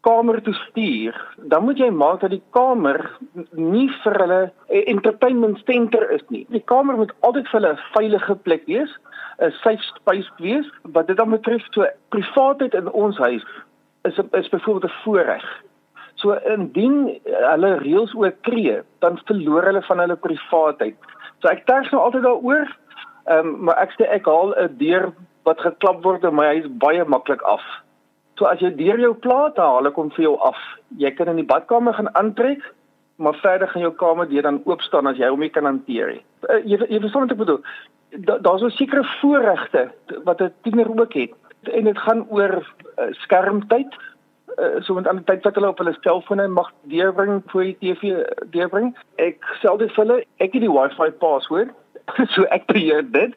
kamer 0.00 0.42
toe 0.42 0.54
stuur, 0.54 1.16
dan 1.50 1.64
moet 1.64 1.78
jy 1.78 1.90
maak 1.90 2.20
dat 2.20 2.30
die 2.30 2.42
kamer 2.54 3.00
nie 3.52 3.88
vir 4.02 4.18
hulle 4.22 4.40
'n 4.68 4.84
entertainment 4.94 5.58
center 5.66 6.10
is 6.10 6.22
nie. 6.28 6.46
Die 6.50 6.62
kamer 6.72 6.96
moet 6.96 7.12
altyd 7.20 7.48
vir 7.48 7.60
hulle 7.60 7.72
'n 7.72 7.84
veilige 7.94 8.34
plek 8.34 8.66
wees, 8.66 8.92
'n 9.38 9.50
safe 9.62 9.82
space 9.82 10.30
wees. 10.38 10.66
Wat 10.82 11.06
dit 11.06 11.16
dan 11.16 11.30
betref, 11.30 11.62
so 11.70 11.86
privaatheid 12.08 12.74
in 12.74 12.92
ons 12.92 13.18
huis 13.18 13.44
is 14.04 14.18
is 14.32 14.48
byvoorbeeld 14.48 14.90
'n 14.90 15.00
voorreg. 15.04 15.46
So 16.14 16.32
indien 16.32 17.20
hulle 17.24 17.78
reëls 17.78 18.14
oortree, 18.14 18.82
dan 18.98 19.20
verloor 19.24 19.64
hulle 19.64 19.82
van 19.82 19.98
hulle 19.98 20.16
privaatheid. 20.16 20.96
So 21.38 21.48
ek 21.48 21.66
terg 21.66 21.90
nou 21.90 22.02
altyd 22.02 22.22
daaroor. 22.22 22.76
Ehm 23.26 23.46
um, 23.46 23.64
maar 23.64 23.76
ek 23.76 23.92
sê 23.98 24.08
ek 24.08 24.26
haal 24.26 24.54
'n 24.56 24.76
deur 24.78 25.12
wat 25.44 25.60
geklap 25.60 26.02
word 26.02 26.24
in 26.24 26.34
my 26.34 26.46
huis 26.46 26.66
baie 26.68 27.04
maklik 27.04 27.42
af. 27.42 27.62
So 28.38 28.46
as 28.46 28.60
jy 28.62 28.70
deur 28.78 29.00
jou 29.02 29.14
plaat 29.18 29.58
haal, 29.58 29.90
kom 29.94 30.12
vir 30.14 30.28
jou 30.28 30.36
af. 30.46 30.58
Jy 31.02 31.10
kan 31.18 31.30
in 31.32 31.40
die 31.40 31.48
badkamer 31.48 31.96
gaan 31.96 32.10
aantrek, 32.14 32.62
maar 33.18 33.34
verder 33.42 33.68
gaan 33.68 33.82
jou 33.82 33.94
kamer 33.98 34.28
deur 34.30 34.46
dan 34.46 34.60
oop 34.64 34.82
staan 34.86 35.10
as 35.10 35.18
jy 35.18 35.26
hom 35.26 35.42
nie 35.42 35.50
kan 35.50 35.66
hanteer 35.66 36.12
nie. 36.14 36.22
Uh, 36.46 36.60
jy 36.62 36.78
jy 36.86 37.00
verstaan 37.02 37.26
wat 37.26 37.34
ek 37.34 37.40
bedoel. 37.40 37.58
Daar's 38.28 38.44
da 38.46 38.52
so 38.62 38.70
sekere 38.70 39.02
voorregte 39.18 39.88
wat 40.24 40.40
'n 40.40 40.52
tiener 40.62 40.88
ook 40.88 41.14
het 41.18 41.34
en 41.74 41.84
dit 41.84 41.98
gaan 41.98 42.22
oor 42.30 42.54
uh, 42.62 43.10
skermtyd. 43.24 43.98
Uh, 44.58 44.80
so 44.80 44.94
met 44.94 45.08
aan 45.08 45.20
die 45.20 45.24
tyd 45.24 45.42
wat 45.44 45.54
hulle 45.54 45.68
op 45.68 45.78
hulle 45.78 45.96
selfone 46.00 46.48
mag 46.48 46.70
deurbring 46.82 47.42
voor 47.46 47.64
die 47.64 47.76
TV 47.80 48.22
deurbring. 48.54 48.94
Ek 49.16 49.42
sel 49.60 49.76
dit 49.76 49.92
vir 49.92 50.04
hulle, 50.04 50.22
ek 50.38 50.54
het 50.54 50.62
die 50.62 50.72
Wi-Fi 50.72 51.10
password. 51.10 51.74
so 52.34 52.46
ek 52.54 52.66
beheer 52.70 53.02
dit. 53.02 53.34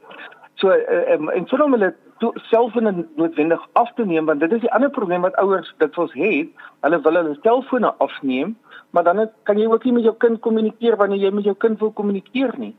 So 0.62 0.70
uh, 0.70 1.14
um, 1.14 1.30
en 1.30 1.50
vir 1.50 1.60
hom 1.60 1.74
hulle 2.22 2.42
selfone 2.50 2.92
noodwendig 3.16 3.62
af 3.74 3.90
te 3.98 4.06
neem 4.06 4.26
want 4.26 4.40
dit 4.40 4.52
is 4.52 4.62
die 4.62 4.72
ander 4.72 4.90
probleem 4.90 5.22
wat 5.26 5.38
ouers 5.42 5.74
dit 5.78 5.98
ons 5.98 6.14
het. 6.14 6.50
Hulle 6.86 7.00
wil 7.02 7.20
hulle 7.20 7.38
selfone 7.42 7.94
afneem, 8.06 8.56
maar 8.92 9.04
dan 9.04 9.30
kan 9.44 9.58
jy 9.58 9.68
ook 9.68 9.84
nie 9.86 9.94
met 9.94 10.04
jou 10.04 10.16
kind 10.18 10.40
kommunikeer 10.40 10.98
wanneer 10.98 11.26
jy 11.26 11.32
met 11.32 11.50
jou 11.50 11.56
kind 11.56 11.80
wil 11.80 11.92
kommunikeer 11.92 12.54
nie. 12.58 12.76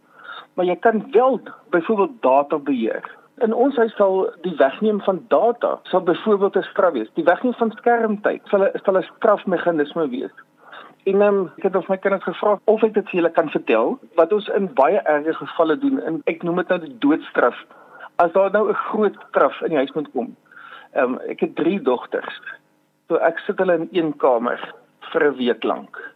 Maar 0.54 0.68
jy 0.68 0.76
kan 0.76 1.04
wel 1.12 1.40
byvoorbeeld 1.70 2.22
data 2.22 2.58
beheer. 2.58 3.02
In 3.40 3.54
ons 3.54 3.76
huis 3.76 3.94
sal 3.96 4.30
die 4.44 4.54
wegneem 4.56 5.00
van 5.02 5.24
data 5.28 5.78
sal 5.90 6.00
byvoorbeeld 6.06 6.56
'n 6.56 6.62
straf 6.70 6.92
wees. 6.92 7.10
Die 7.14 7.24
wegneem 7.24 7.54
van 7.54 7.70
skermtyd 7.70 8.40
sal 8.44 8.64
'n 8.64 8.70
sal 8.84 8.96
'n 8.98 9.02
strafmeganisme 9.16 10.08
wees. 10.08 10.34
En 11.04 11.22
um, 11.22 11.50
ek 11.56 11.62
het 11.62 11.76
of 11.76 11.88
my 11.88 11.96
kinders 11.96 12.22
gevra 12.22 12.58
of 12.64 12.82
ek 12.82 12.94
dit 12.94 13.08
vir 13.10 13.18
julle 13.18 13.30
kan 13.30 13.48
vertel 13.50 13.98
wat 14.14 14.32
ons 14.32 14.48
in 14.48 14.68
baie 14.74 15.00
erge 15.10 15.34
gevalle 15.34 15.78
doen 15.78 15.98
en 16.00 16.20
ek 16.30 16.42
noem 16.42 16.56
dit 16.62 16.68
nou 16.68 16.78
die 16.84 16.98
doodstraf. 16.98 17.56
As 18.16 18.32
daar 18.32 18.50
nou 18.50 18.68
'n 18.68 18.74
groot 18.74 19.16
straf 19.28 19.60
in 19.60 19.68
die 19.68 19.76
huis 19.76 19.92
moet 19.92 20.10
kom. 20.12 20.36
Ehm 20.92 21.14
um, 21.14 21.18
ek 21.28 21.40
het 21.40 21.54
3 21.56 21.80
dogters. 21.82 22.40
So 23.08 23.16
ek 23.16 23.38
sit 23.38 23.58
hulle 23.58 23.74
in 23.74 23.88
een 23.92 24.16
kamer 24.16 24.60
vir 25.12 25.24
'n 25.24 25.36
week 25.36 25.64
lank. 25.64 26.12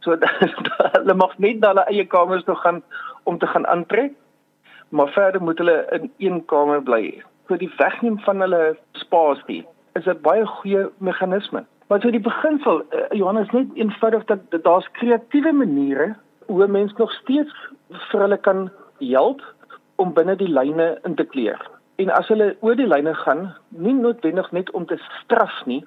So 0.00 0.16
hulle 0.96 1.14
mag 1.14 1.38
net 1.38 1.60
na 1.60 1.68
hulle 1.68 1.86
eie 1.86 2.06
kamers 2.06 2.44
toe 2.44 2.56
gaan 2.56 2.82
om 3.22 3.38
te 3.38 3.46
gaan 3.46 3.66
aantrek, 3.66 4.12
maar 4.88 5.08
verder 5.08 5.42
moet 5.42 5.58
hulle 5.58 5.86
in 5.90 6.12
een 6.18 6.44
kamer 6.44 6.82
bly. 6.82 7.22
So 7.48 7.56
die 7.56 7.72
wegneem 7.76 8.18
van 8.18 8.40
hulle 8.40 8.76
spasie 8.92 9.66
is 9.94 10.06
'n 10.06 10.20
baie 10.22 10.46
goeie 10.46 10.88
meganisme. 10.98 11.64
Maar 11.88 12.00
so 12.00 12.10
die 12.10 12.20
beginsel 12.22 12.82
uh, 12.82 13.06
Johannes 13.10 13.50
net 13.50 13.66
eenvoudig 13.74 14.24
dat, 14.24 14.38
dat 14.50 14.64
daar's 14.64 14.90
kreatiewe 14.92 15.52
maniere 15.52 16.14
hoe 16.46 16.66
mense 16.66 16.94
nog 16.96 17.12
steeds 17.12 17.54
vir 18.10 18.20
hulle 18.20 18.36
kan 18.36 18.70
help 18.98 19.42
om 20.00 20.14
binne 20.16 20.36
die 20.40 20.48
lyne 20.48 20.98
in 21.04 21.14
te 21.14 21.24
kleer. 21.24 21.60
En 22.00 22.10
as 22.16 22.28
hulle 22.32 22.54
oor 22.64 22.76
die 22.78 22.88
lyne 22.88 23.12
gaan, 23.14 23.50
nie 23.68 23.94
noodwendig 23.94 24.48
net 24.56 24.70
om 24.78 24.86
te 24.88 24.96
straf 25.20 25.56
nie, 25.68 25.82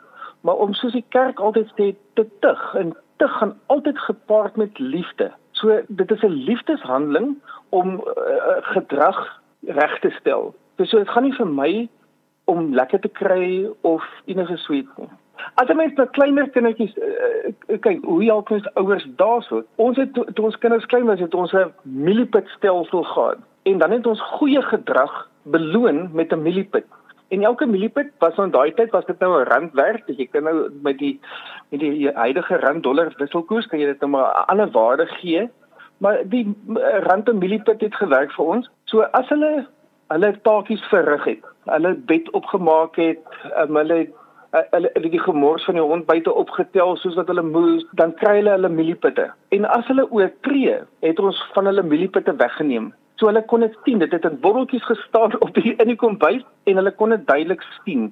maar 0.45 0.59
om 0.61 0.75
soos 0.77 0.93
die 0.93 1.05
kerk 1.15 1.39
altyd 1.39 1.71
sê 1.77 1.93
te 2.19 2.25
tug 2.45 2.61
en 2.77 2.93
te 3.21 3.27
gaan 3.37 3.55
altyd 3.73 3.99
gepaard 3.99 4.59
met 4.61 4.79
liefde. 4.79 5.31
So 5.57 5.79
dit 5.87 6.11
is 6.11 6.21
'n 6.21 6.43
liefdeshandeling 6.49 7.37
om 7.69 8.01
uh, 8.01 8.61
gedrag 8.75 9.41
reg 9.65 9.99
te 9.99 10.09
stel. 10.19 10.53
So 10.77 10.97
dit 10.97 11.09
gaan 11.09 11.23
nie 11.23 11.33
vir 11.33 11.47
my 11.47 11.89
om 12.45 12.73
lekker 12.73 12.99
te 12.99 13.09
kry 13.09 13.69
of 13.81 14.03
enige 14.25 14.57
sweet 14.57 14.97
nie. 14.97 15.09
As 15.55 15.67
jy 15.67 15.75
mens 15.75 15.95
na 15.97 16.05
kleiner 16.05 16.49
kindertjies 16.49 16.93
uh, 16.97 17.77
kyk, 17.79 18.03
hoe 18.05 18.23
help 18.23 18.51
ons 18.51 18.67
ouers 18.73 19.07
daarso? 19.15 19.63
Ons 19.75 19.97
het 19.97 20.13
toe 20.13 20.25
to 20.33 20.43
ons 20.43 20.57
kinders 20.57 20.85
klein 20.85 21.05
was, 21.05 21.19
het 21.19 21.33
ons 21.33 21.53
'n 21.53 21.73
millipit 21.81 22.47
stelsel 22.57 23.03
gehad. 23.03 23.37
En 23.63 23.77
dan 23.77 23.91
het 23.91 24.07
ons 24.07 24.21
goeie 24.21 24.61
gedrag 24.61 25.29
beloon 25.43 26.09
met 26.13 26.31
'n 26.31 26.41
millipit. 26.41 26.85
En 27.27 27.43
elke 27.43 27.65
millipit 27.65 28.11
was 28.19 28.37
aan 28.37 28.51
daai 28.51 28.73
tyd 28.73 28.91
was 28.91 29.05
dit 29.05 29.19
nou 29.19 29.41
'n 29.41 29.47
rand 29.47 29.73
werd. 29.73 30.03
Jy 30.05 30.27
kan 30.31 30.43
nou 30.43 30.69
met 30.81 30.97
die 30.97 31.19
met 31.69 31.79
die 31.79 32.11
huidige 32.11 32.55
rand 32.55 32.83
dollar 32.83 33.13
wisselkoers 33.17 33.67
kan 33.67 33.79
jy 33.79 33.85
dit 33.85 33.99
nou 33.99 34.11
maar 34.11 34.31
'n 34.33 34.45
ander 34.45 34.71
waarde 34.71 35.05
gee. 35.05 35.49
Maar 35.97 36.17
die 36.25 36.55
rand 37.07 37.29
en 37.29 37.37
millipit 37.37 37.81
het 37.81 37.95
gewerk 37.95 38.31
vir 38.31 38.45
ons. 38.45 38.69
So 38.83 39.01
as 39.01 39.29
hulle 39.29 39.67
hulle 40.07 40.41
taakies 40.41 40.83
verrig 40.83 41.23
het, 41.23 41.43
hulle 41.65 41.93
bed 41.93 42.29
opgemaak 42.31 42.95
het, 42.95 43.19
um, 43.57 43.75
hulle 43.75 44.07
Eh, 44.53 44.61
hulle 44.69 44.89
hulle 44.93 45.09
die 45.09 45.21
gemors 45.21 45.63
van 45.65 45.79
die 45.79 45.81
hond 45.81 46.05
buite 46.05 46.33
opgetel 46.37 46.91
soos 47.01 47.15
wat 47.17 47.29
hulle 47.31 47.41
moes, 47.45 47.85
dan 47.97 48.11
kry 48.19 48.35
hulle 48.35 48.51
hulle 48.53 48.69
mieliepitte. 48.69 49.25
En 49.55 49.65
as 49.65 49.87
hulle 49.89 50.05
oortree, 50.13 50.75
het 51.01 51.19
ons 51.19 51.39
van 51.55 51.69
hulle 51.71 51.81
mieliepitte 51.87 52.35
weggeneem. 52.37 52.91
So 53.15 53.29
hulle 53.29 53.43
kon 53.45 53.61
dit 53.65 53.75
sien, 53.83 53.99
dit 54.01 54.11
het 54.11 54.25
in 54.25 54.39
botteltjies 54.41 54.85
gestaan 54.85 55.35
op 55.39 55.53
die 55.53 55.75
in 55.75 55.91
die 55.91 55.99
kombuis 55.99 56.43
en 56.69 56.79
hulle 56.81 56.95
kon 56.97 57.13
dit 57.13 57.27
duidelik 57.27 57.61
sien. 57.83 58.09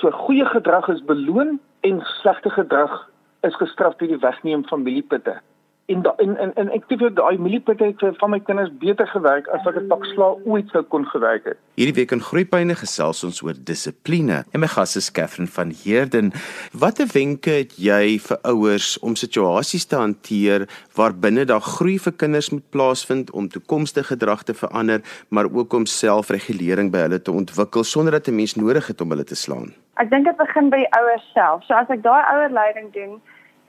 So 0.00 0.10
goeie 0.24 0.44
gedrag 0.50 0.88
is 0.92 1.04
beloon 1.08 1.58
en 1.80 2.02
slegte 2.20 2.50
gedrag 2.50 2.98
is 3.42 3.56
gestraf 3.58 3.96
deur 4.00 4.12
die 4.12 4.22
wegneem 4.22 4.66
van 4.68 4.82
mieliepitte 4.82 5.40
en 5.86 6.02
da, 6.02 6.14
en 6.16 6.36
en, 6.38 6.54
en 6.54 6.70
ek 6.70 6.86
dink 6.88 7.02
daai 7.16 7.38
mieliepitte 7.38 7.84
het 7.84 8.00
vir 8.00 8.14
van 8.20 8.30
my 8.34 8.38
kinders 8.46 8.70
beter 8.82 9.08
gewerk 9.10 9.48
as 9.54 9.64
wat 9.66 9.76
'n 9.80 9.88
pak 9.90 10.04
sla 10.12 10.28
ooit 10.44 10.68
sou 10.70 10.82
kon 10.82 11.06
gewerk 11.06 11.44
het. 11.44 11.58
Hierdie 11.74 11.94
week 11.94 12.12
in 12.12 12.20
Groepyne 12.20 12.74
gesels 12.74 13.24
ons 13.24 13.42
oor 13.42 13.54
dissipline. 13.58 14.44
En 14.52 14.60
my 14.60 14.66
gas 14.66 14.96
is 14.96 15.10
Katherine 15.10 15.50
van 15.50 15.72
Heerden. 15.84 16.32
Watter 16.72 17.06
wenke 17.12 17.50
het 17.50 17.76
jy 17.76 18.18
vir 18.18 18.38
ouers 18.42 18.98
om 18.98 19.14
situasies 19.14 19.84
te 19.84 19.96
hanteer 19.96 20.68
waarbinne 20.94 21.44
daar 21.44 21.60
groei 21.60 21.98
vir 21.98 22.12
kinders 22.12 22.50
moet 22.50 22.70
plaasvind 22.70 23.30
om 23.30 23.48
toekomstige 23.48 24.12
gedrag 24.12 24.42
te 24.42 24.54
verander, 24.54 25.00
maar 25.28 25.46
ook 25.52 25.72
om 25.72 25.86
selfregulering 25.86 26.90
by 26.92 27.06
hulle 27.06 27.22
te 27.22 27.32
ontwikkel 27.32 27.84
sonder 27.84 28.12
dat 28.12 28.28
'n 28.28 28.36
mens 28.36 28.54
nodig 28.54 28.86
het 28.86 29.00
om 29.00 29.10
hulle 29.10 29.24
te 29.24 29.34
slaan? 29.34 29.72
Ek 30.00 30.10
dink 30.10 30.24
dit 30.24 30.36
begin 30.36 30.70
by 30.70 30.76
die 30.76 30.92
ouers 30.98 31.26
self. 31.34 31.64
So 31.64 31.74
as 31.74 31.88
ek 31.88 32.02
daai 32.02 32.22
ouerleiding 32.32 32.92
doen, 32.92 33.20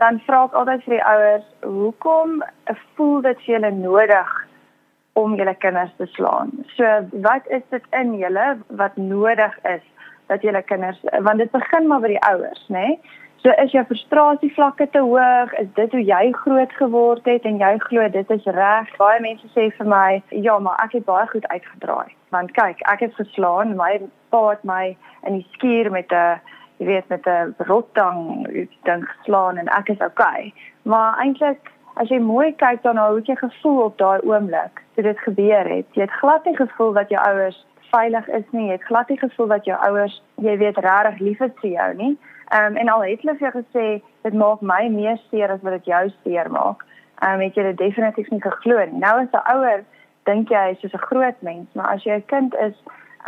dan 0.04 0.20
vra 0.28 0.44
ek 0.48 0.58
altyd 0.60 0.84
vir 0.86 0.98
die 0.98 1.06
ouers, 1.14 1.48
hoekom 1.64 2.42
voel 2.98 3.22
dit 3.30 3.48
julle 3.48 3.72
nodig 3.72 4.32
om 5.20 5.36
julle 5.40 5.56
kinders 5.64 5.94
te 5.98 6.08
slaan? 6.18 6.52
So 6.76 6.90
wat 7.26 7.48
is 7.58 7.64
dit 7.72 7.90
in 8.02 8.16
julle 8.20 8.54
wat 8.84 8.98
nodig 9.00 9.58
is 9.76 9.84
dat 10.32 10.44
julle 10.44 10.64
kinders 10.68 11.00
want 11.28 11.44
dit 11.44 11.52
begin 11.52 11.88
maar 11.88 12.04
by 12.04 12.16
die 12.16 12.24
ouers, 12.30 12.66
nê? 12.68 12.88
Nee? 12.88 13.20
So 13.44 13.52
is 13.60 13.74
jou 13.76 13.82
frustrasie 13.84 14.54
vlakke 14.56 14.86
te 14.90 15.02
hoog? 15.04 15.52
Is 15.60 15.68
dit 15.76 15.92
hoe 15.92 16.04
jy 16.08 16.30
groot 16.32 16.72
geword 16.80 17.26
het 17.28 17.44
en 17.44 17.58
jy 17.60 17.74
glo 17.90 18.06
dit 18.14 18.30
is 18.32 18.46
reg? 18.56 18.92
Baie 18.96 19.20
mense 19.20 19.50
sê 19.52 19.66
vir 19.76 19.90
my, 19.92 20.22
ja, 20.46 20.56
maar 20.64 20.80
ek 20.80 20.96
het 20.96 21.04
baie 21.10 21.28
goed 21.28 21.48
uitgedraai. 21.52 22.16
Want 22.32 22.54
kyk, 22.56 22.80
ek 22.88 23.04
het 23.04 23.18
geslaan, 23.20 23.76
my 23.76 23.98
pa 24.32 24.46
het 24.54 24.64
my 24.64 24.94
in 25.28 25.42
die 25.42 25.48
skuur 25.58 25.92
met 25.92 26.16
'n 26.16 26.40
jy 26.78 26.86
weet 26.86 27.08
met 27.08 27.26
'n 27.26 27.56
rottang 27.58 28.48
ding 28.84 29.06
geslaan 29.10 29.58
en 29.58 29.68
ek 29.68 29.90
is 29.90 30.02
okay. 30.02 30.54
Maar 30.82 31.20
eintlik 31.20 31.72
as 31.96 32.10
jy 32.10 32.20
mooi 32.20 32.56
kyk 32.56 32.84
dan 32.84 32.98
hoe 32.98 33.22
jy 33.24 33.36
gevoel 33.36 33.84
op 33.84 33.98
daai 33.98 34.20
oomblik 34.24 34.82
toe 34.96 35.04
dit 35.04 35.20
gebeur 35.20 35.66
het? 35.70 35.86
Jy 35.92 36.02
het 36.02 36.20
glad 36.22 36.46
nie 36.46 36.56
gevoel 36.56 36.94
dat 36.94 37.10
jou 37.10 37.22
ouers 37.28 37.66
veilig 37.92 38.28
is 38.28 38.46
nie. 38.52 38.66
Jy 38.68 38.72
het 38.72 38.84
glad 38.84 39.10
nie 39.10 39.20
gevoel 39.20 39.48
dat 39.48 39.66
jou 39.66 39.78
ouers, 39.88 40.24
jy 40.36 40.58
weet, 40.58 40.78
regtig 40.78 41.20
lief 41.20 41.40
is 41.40 41.60
vir 41.62 41.70
jou 41.70 41.94
nie. 41.94 42.18
Ehm 42.54 42.66
um, 42.66 42.76
en 42.76 42.90
al 42.90 43.04
het 43.04 43.22
hulle 43.22 43.38
vir 43.38 43.52
jou 43.52 43.64
gesê 43.64 43.86
dit 44.22 44.34
maak 44.34 44.62
my 44.62 44.88
meer 44.90 45.18
seer 45.30 45.52
as 45.52 45.62
wat 45.62 45.78
dit 45.78 45.86
jou 45.86 46.04
seer 46.24 46.52
maak. 46.52 46.84
Ehm 47.22 47.34
um, 47.34 47.46
het 47.46 47.56
jy 47.56 47.64
dit 47.64 47.78
definitief 47.78 48.30
nie 48.30 48.42
geglo 48.42 48.86
nie. 48.86 49.00
Nou 49.00 49.14
as 49.22 49.32
'n 49.32 49.56
ouer 49.56 49.84
dink 50.30 50.50
jy 50.50 50.66
hy's 50.68 50.80
soos 50.80 50.94
'n 50.94 51.08
groot 51.10 51.42
mens, 51.42 51.68
maar 51.74 51.94
as 51.94 52.04
jy 52.04 52.18
'n 52.18 52.26
kind 52.26 52.56
is 52.56 52.76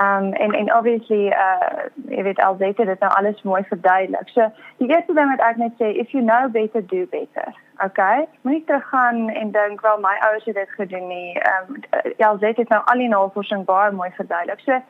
Um 0.02 0.34
en 0.34 0.52
en 0.52 0.76
obviously 0.76 1.28
uh 1.28 1.88
jy 2.08 2.24
weet 2.24 2.40
alsite 2.44 2.86
dit 2.86 3.00
nou 3.00 3.12
alles 3.16 3.42
mooi 3.42 3.64
verduidelik. 3.70 4.30
So 4.30 4.50
die 4.78 4.90
eerste 4.90 5.14
ding 5.14 5.30
wat 5.30 5.40
ek 5.40 5.58
net 5.62 5.78
sê, 5.80 5.94
if 5.96 6.12
you 6.12 6.24
know 6.24 6.50
better 6.52 6.82
do 6.82 7.06
better. 7.12 7.54
Okay? 7.84 8.28
Moenie 8.42 8.64
teruggaan 8.68 9.30
en 9.30 9.52
dink 9.52 9.82
wel 9.82 10.00
my 10.04 10.18
ouers 10.28 10.46
het 10.46 10.56
dit 10.56 10.70
gedoen 10.70 11.08
nie. 11.08 11.40
Um 11.52 11.80
ja, 12.18 12.28
alsite 12.28 12.62
het 12.62 12.70
nou 12.70 12.82
al 12.86 13.04
die 13.04 13.08
navorsing 13.08 13.64
baie 13.66 13.92
mooi 13.92 14.10
verduidelik. 14.18 14.60
So 14.68 14.82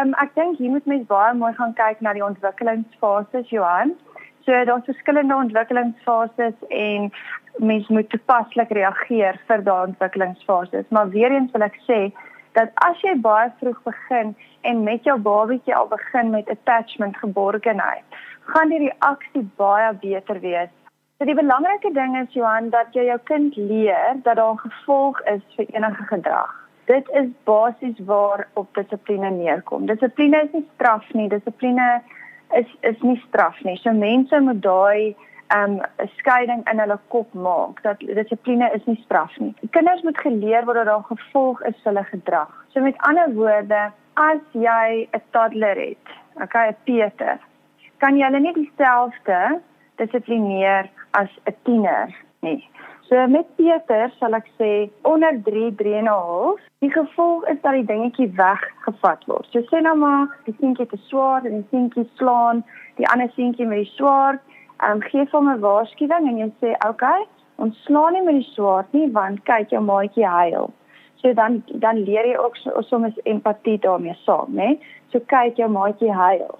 um 0.00 0.12
ek 0.20 0.34
dink 0.34 0.60
jy 0.60 0.68
moet 0.68 0.86
mens 0.86 1.06
baie 1.06 1.34
mooi 1.34 1.52
gaan 1.56 1.72
kyk 1.78 2.00
na 2.00 2.12
die 2.12 2.24
ontwikkelingsfases, 2.24 3.48
Johan. 3.48 3.96
So 4.44 4.64
daar's 4.64 4.84
verskillende 4.84 5.34
ontwikkelingsfases 5.34 6.54
en 6.68 7.08
mens 7.56 7.88
moet 7.88 8.10
toepaslik 8.10 8.70
reageer 8.70 9.40
vir 9.46 9.64
daardie 9.64 9.94
ontwikkelingsfases. 9.94 10.84
Maar 10.88 11.08
weer 11.08 11.32
eens 11.32 11.50
wil 11.52 11.64
ek 11.68 11.80
sê 11.88 12.00
dat 12.52 12.70
as 12.86 13.00
jy 13.00 13.14
baie 13.24 13.50
vroeg 13.60 13.80
begin 13.82 14.34
en 14.60 14.84
met 14.84 15.04
jou 15.04 15.18
babatjie 15.18 15.74
al 15.74 15.88
begin 15.88 16.30
met 16.30 16.48
attachment 16.48 17.16
geborgenheid, 17.16 18.04
gaan 18.52 18.68
die 18.68 18.84
reaksie 18.86 19.44
baie 19.56 19.92
beter 20.00 20.40
wees. 20.40 20.72
So 21.18 21.28
die 21.28 21.38
belangrike 21.38 21.92
ding 21.94 22.16
is 22.18 22.32
Johan 22.34 22.72
dat 22.74 22.96
jy 22.96 23.04
jou 23.06 23.18
kind 23.30 23.56
leer 23.56 24.18
dat 24.24 24.36
daar 24.36 24.54
'n 24.54 24.58
gevolg 24.58 25.20
is 25.34 25.42
vir 25.56 25.66
enige 25.74 26.04
gedrag. 26.14 26.50
Dit 26.84 27.08
is 27.10 27.28
basies 27.44 27.98
waar 28.04 28.48
op 28.52 28.74
dissipline 28.74 29.30
neerkom. 29.30 29.86
Dissipline 29.86 30.42
is 30.42 30.52
nie 30.52 30.68
straf 30.74 31.12
nie, 31.12 31.28
dissipline 31.28 32.02
is 32.56 32.66
is 32.80 33.00
nie 33.00 33.22
straf 33.28 33.62
nie. 33.62 33.76
So 33.76 33.92
mense 33.92 34.40
moet 34.40 34.62
daai 34.62 35.16
um 35.56 35.80
'n 35.80 36.10
skeiding 36.16 36.62
in 36.70 36.78
hulle 36.78 36.98
kop 37.08 37.34
maak 37.34 37.82
dat 37.82 37.98
dissipline 37.98 38.70
is 38.74 38.84
nie 38.84 39.00
straf 39.04 39.38
nie. 39.38 39.54
Kinders 39.70 40.02
moet 40.02 40.18
geleer 40.18 40.64
word 40.64 40.76
dat 40.76 40.86
daar 40.86 41.04
gevolg 41.08 41.62
is 41.62 41.76
vir 41.82 41.92
hulle 41.92 42.04
gedrag. 42.04 42.52
So 42.72 42.80
met 42.80 43.02
ander 43.08 43.34
woorde, 43.34 43.82
as 44.14 44.42
jy 44.52 45.08
'n 45.12 45.22
toddler 45.30 45.76
het, 45.76 46.06
okay, 46.42 46.68
'n 46.68 46.76
Peter, 46.84 47.38
kan 47.98 48.16
jy 48.16 48.24
hulle 48.24 48.40
nie 48.40 48.52
dieselfde 48.52 49.60
dissiplineer 49.96 50.90
as 51.10 51.30
'n 51.46 51.54
tiener 51.64 52.14
nie. 52.40 52.68
So 53.08 53.26
met 53.26 53.56
Peter 53.56 54.10
sal 54.18 54.34
ek 54.34 54.46
sê 54.58 54.90
onder 55.02 55.42
3 55.44 55.74
3 55.76 55.94
en 55.94 56.04
'n 56.04 56.06
half, 56.06 56.60
die 56.78 56.92
gevolg 56.92 57.48
is 57.48 57.60
dat 57.60 57.72
die 57.72 57.84
dingetjie 57.84 58.32
weggevat 58.36 59.24
word. 59.26 59.46
So 59.50 59.60
sê 59.60 59.82
nou 59.82 59.96
maar 59.96 60.26
die 60.44 60.54
seentjie 60.60 60.86
te 60.86 60.96
swaar 60.96 61.44
en 61.44 61.60
die 61.60 61.68
seentjie 61.70 62.08
slaan 62.14 62.64
die 62.96 63.08
ander 63.08 63.30
seentjie 63.34 63.66
met 63.66 63.78
die 63.84 63.92
swaard 63.96 64.40
um, 64.88 65.00
gee 65.00 65.26
hom 65.32 65.48
'n 65.48 65.60
waarskuwing 65.60 66.28
en 66.28 66.38
jy 66.38 66.50
sê, 66.60 66.70
"Oké, 66.72 66.88
okay, 66.88 67.26
ons 67.56 67.82
slaan 67.84 68.12
nie 68.12 68.22
met 68.22 68.34
die 68.34 68.52
swaard 68.54 68.92
nie 68.92 69.10
want 69.12 69.44
kyk 69.44 69.70
jou 69.70 69.82
maatjie 69.82 70.26
huil." 70.26 70.72
So 71.22 71.32
dan 71.32 71.62
dan 71.66 72.02
leer 72.02 72.26
jy 72.26 72.36
ook 72.36 72.56
soms 72.90 73.14
empatie 73.24 73.78
daarmee 73.78 74.14
saam, 74.24 74.54
né? 74.54 74.78
So 75.12 75.20
kyk 75.20 75.56
jou 75.56 75.68
maatjie 75.70 76.12
huil. 76.12 76.58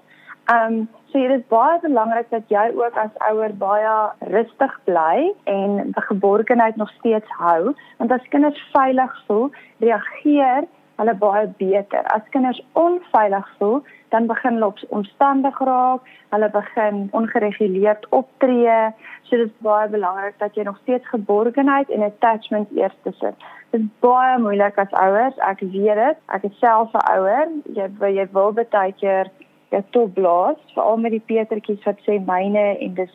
Um 0.53 0.89
so 1.11 1.19
dit 1.19 1.39
is 1.39 1.47
baie 1.47 1.79
belangrik 1.79 2.29
dat 2.29 2.43
jy 2.47 2.71
ook 2.75 2.95
as 2.97 3.11
ouer 3.29 3.53
baie 3.57 4.11
rustig 4.19 4.79
bly 4.83 5.33
en 5.43 5.93
geborgenheid 5.95 6.75
nog 6.75 6.89
steeds 6.99 7.29
hou, 7.37 7.73
want 7.97 8.11
as 8.11 8.29
kinders 8.29 8.63
veilig 8.71 9.23
voel, 9.27 9.51
reageer 9.79 10.65
hulle 10.97 11.13
baie 11.13 11.47
beter. 11.57 12.03
As 12.15 12.21
kinders 12.29 12.61
onveilig 12.73 13.49
voel, 13.59 13.83
dan 14.13 14.27
begin 14.29 14.59
hulle 14.61 14.71
omstandig 14.93 15.59
raak, 15.59 16.09
hulle 16.29 16.49
begin 16.53 17.07
ongereguleerd 17.17 18.05
optree. 18.09 18.77
So 19.25 19.37
dit 19.41 19.47
is 19.49 19.65
baie 19.65 19.89
belangrik 19.89 20.37
dat 20.37 20.55
jy 20.55 20.63
nog 20.67 20.77
steeds 20.81 21.09
geborgenheid 21.09 21.89
en 21.89 22.05
attachment 22.05 22.69
eers 22.77 22.97
sit. 23.03 23.47
Dit 23.73 23.81
is 23.81 23.87
baie 24.05 24.37
moeilik 24.39 24.77
as 24.77 24.93
ouers, 25.01 25.37
ek 25.49 25.65
weet 25.65 25.97
dit. 26.01 26.21
Ek 26.37 26.45
is 26.49 26.59
self 26.61 26.93
'n 26.93 27.05
ouer. 27.17 27.47
Jy 27.77 27.89
jy 28.19 28.27
wil 28.37 28.53
baie 28.53 28.93
keer 29.01 29.31
jy 29.73 29.81
top 29.89 30.13
blaas, 30.13 30.59
veral 30.73 30.97
met 31.01 31.15
die 31.15 31.23
Petertjies 31.25 31.85
wat 31.87 32.01
sê 32.05 32.19
myne 32.21 32.65
en 32.77 32.93
dis 32.93 33.13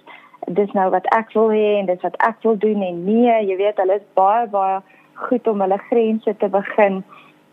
dis 0.59 0.73
nou 0.73 0.89
wat 0.91 1.07
ek 1.17 1.33
wil 1.37 1.51
hê 1.53 1.79
en 1.79 1.87
dis 1.87 2.03
wat 2.03 2.17
ek 2.27 2.43
wil 2.47 2.57
doen 2.57 2.83
en 2.83 3.05
nee, 3.05 3.35
jy 3.51 3.57
weet 3.61 3.81
hulle 3.83 3.99
is 4.01 4.07
baie 4.19 4.47
baie 4.47 4.81
goed 5.29 5.47
om 5.51 5.61
hulle 5.61 5.79
grense 5.91 6.35
te 6.43 6.49
begin 6.49 7.03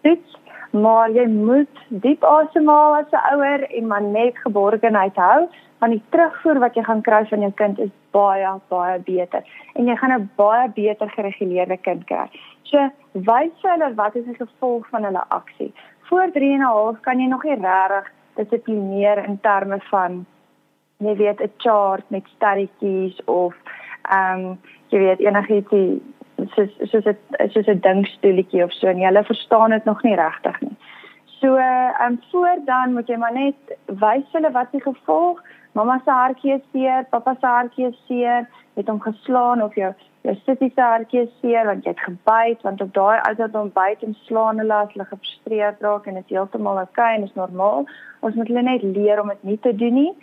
toets, 0.05 0.37
maar 0.75 1.11
jy 1.11 1.25
moet 1.31 1.83
diep 1.87 2.23
asemhaal 2.23 2.95
as 2.95 3.11
'n 3.11 3.33
ouer 3.33 3.61
en 3.77 3.87
maar 3.87 4.01
net 4.01 4.37
geborgenheid 4.37 5.15
hou 5.15 5.47
want 5.79 5.91
die 5.91 6.03
terugvoer 6.09 6.59
wat 6.59 6.75
jy 6.75 6.83
gaan 6.83 7.01
kry 7.01 7.25
van 7.25 7.39
jou 7.39 7.51
kind 7.51 7.79
is 7.79 7.91
baie 8.11 8.51
baie 8.67 8.99
beter 8.99 9.43
en 9.73 9.87
jy 9.87 9.95
gaan 9.95 10.13
'n 10.13 10.29
baie 10.35 10.69
beter 10.69 11.09
gereguleerde 11.09 11.77
kind 11.77 12.05
kry. 12.05 12.27
So 12.63 12.89
wys 13.13 13.51
vir 13.61 13.71
hulle 13.71 13.93
wat 13.95 14.15
is 14.15 14.25
die 14.25 14.35
gevolg 14.35 14.87
van 14.89 15.03
hulle 15.03 15.23
aksie. 15.29 15.73
Voor 16.09 16.31
3 16.31 16.53
en 16.53 16.59
'n 16.59 16.71
half 16.71 16.99
kan 17.01 17.19
jy 17.19 17.27
nog 17.27 17.43
nie 17.43 17.55
regtig 17.55 18.11
dissiplineer 18.35 19.25
in 19.25 19.39
terme 19.41 19.79
van 19.89 20.25
jy 20.97 21.15
weet 21.15 21.41
'n 21.41 21.51
chart 21.57 22.09
met 22.09 22.27
sterretjies 22.35 23.23
of 23.25 23.55
ehm 24.01 24.39
um, 24.39 24.59
jy 24.87 24.99
weet 24.99 25.19
enigiets 25.19 26.01
soos 26.53 26.71
soos 26.91 27.05
'n 27.05 27.49
soos 27.49 27.67
'n 27.67 27.79
dinkstoeltjie 27.79 28.63
of 28.63 28.71
so 28.73 28.87
en 28.87 28.99
jy 28.99 29.23
verstaan 29.23 29.69
dit 29.69 29.85
nog 29.85 30.03
nie 30.03 30.15
regtig 30.15 30.61
nie. 30.61 30.77
So 31.39 31.55
ehm 31.55 32.05
um, 32.05 32.21
voor 32.31 32.57
dan 32.65 32.93
moet 32.93 33.07
jy 33.07 33.17
maar 33.17 33.33
net 33.33 33.77
wys 33.85 34.27
hulle 34.31 34.51
wat 34.51 34.71
die 34.71 34.81
gevolg. 34.81 35.41
Mamma 35.71 36.01
se 36.05 36.11
hartjie 36.11 36.53
is 36.53 36.61
seer, 36.71 37.05
pappa 37.09 37.35
se 37.39 37.47
hartjie 37.47 37.87
is 37.87 37.99
seer, 38.07 38.47
het 38.75 38.87
hom 38.87 39.01
geslaan 39.01 39.63
of 39.63 39.75
jou 39.75 39.93
jou 40.21 40.35
sussie 40.35 40.71
se 40.75 40.81
hartjie 40.81 41.21
is 41.21 41.33
seer 41.41 41.65
want 41.65 41.83
jy 41.85 41.91
het 41.93 42.05
gebyt 42.05 42.61
want 42.61 42.81
op 42.81 42.93
daai 42.93 43.19
ouderdom 43.29 43.71
byt 43.73 44.03
en 44.03 44.15
slaan 44.25 44.61
hulle 44.61 44.73
as 44.73 44.93
hulle 44.93 45.05
gefrustreerd 45.05 45.81
raak 45.81 46.07
en 46.07 46.13
dit 46.13 46.23
is 46.25 46.37
heeltemal 46.37 46.79
oukei 46.81 47.03
okay, 47.03 47.15
en 47.15 47.23
is 47.23 47.35
normaal. 47.41 47.85
Ons 48.19 48.35
moet 48.35 48.47
hulle 48.47 48.61
net 48.61 48.83
leer 48.83 49.21
om 49.21 49.27
dit 49.33 49.43
nie 49.43 49.59
te 49.59 49.75
doen 49.75 49.93
nie. 49.93 50.13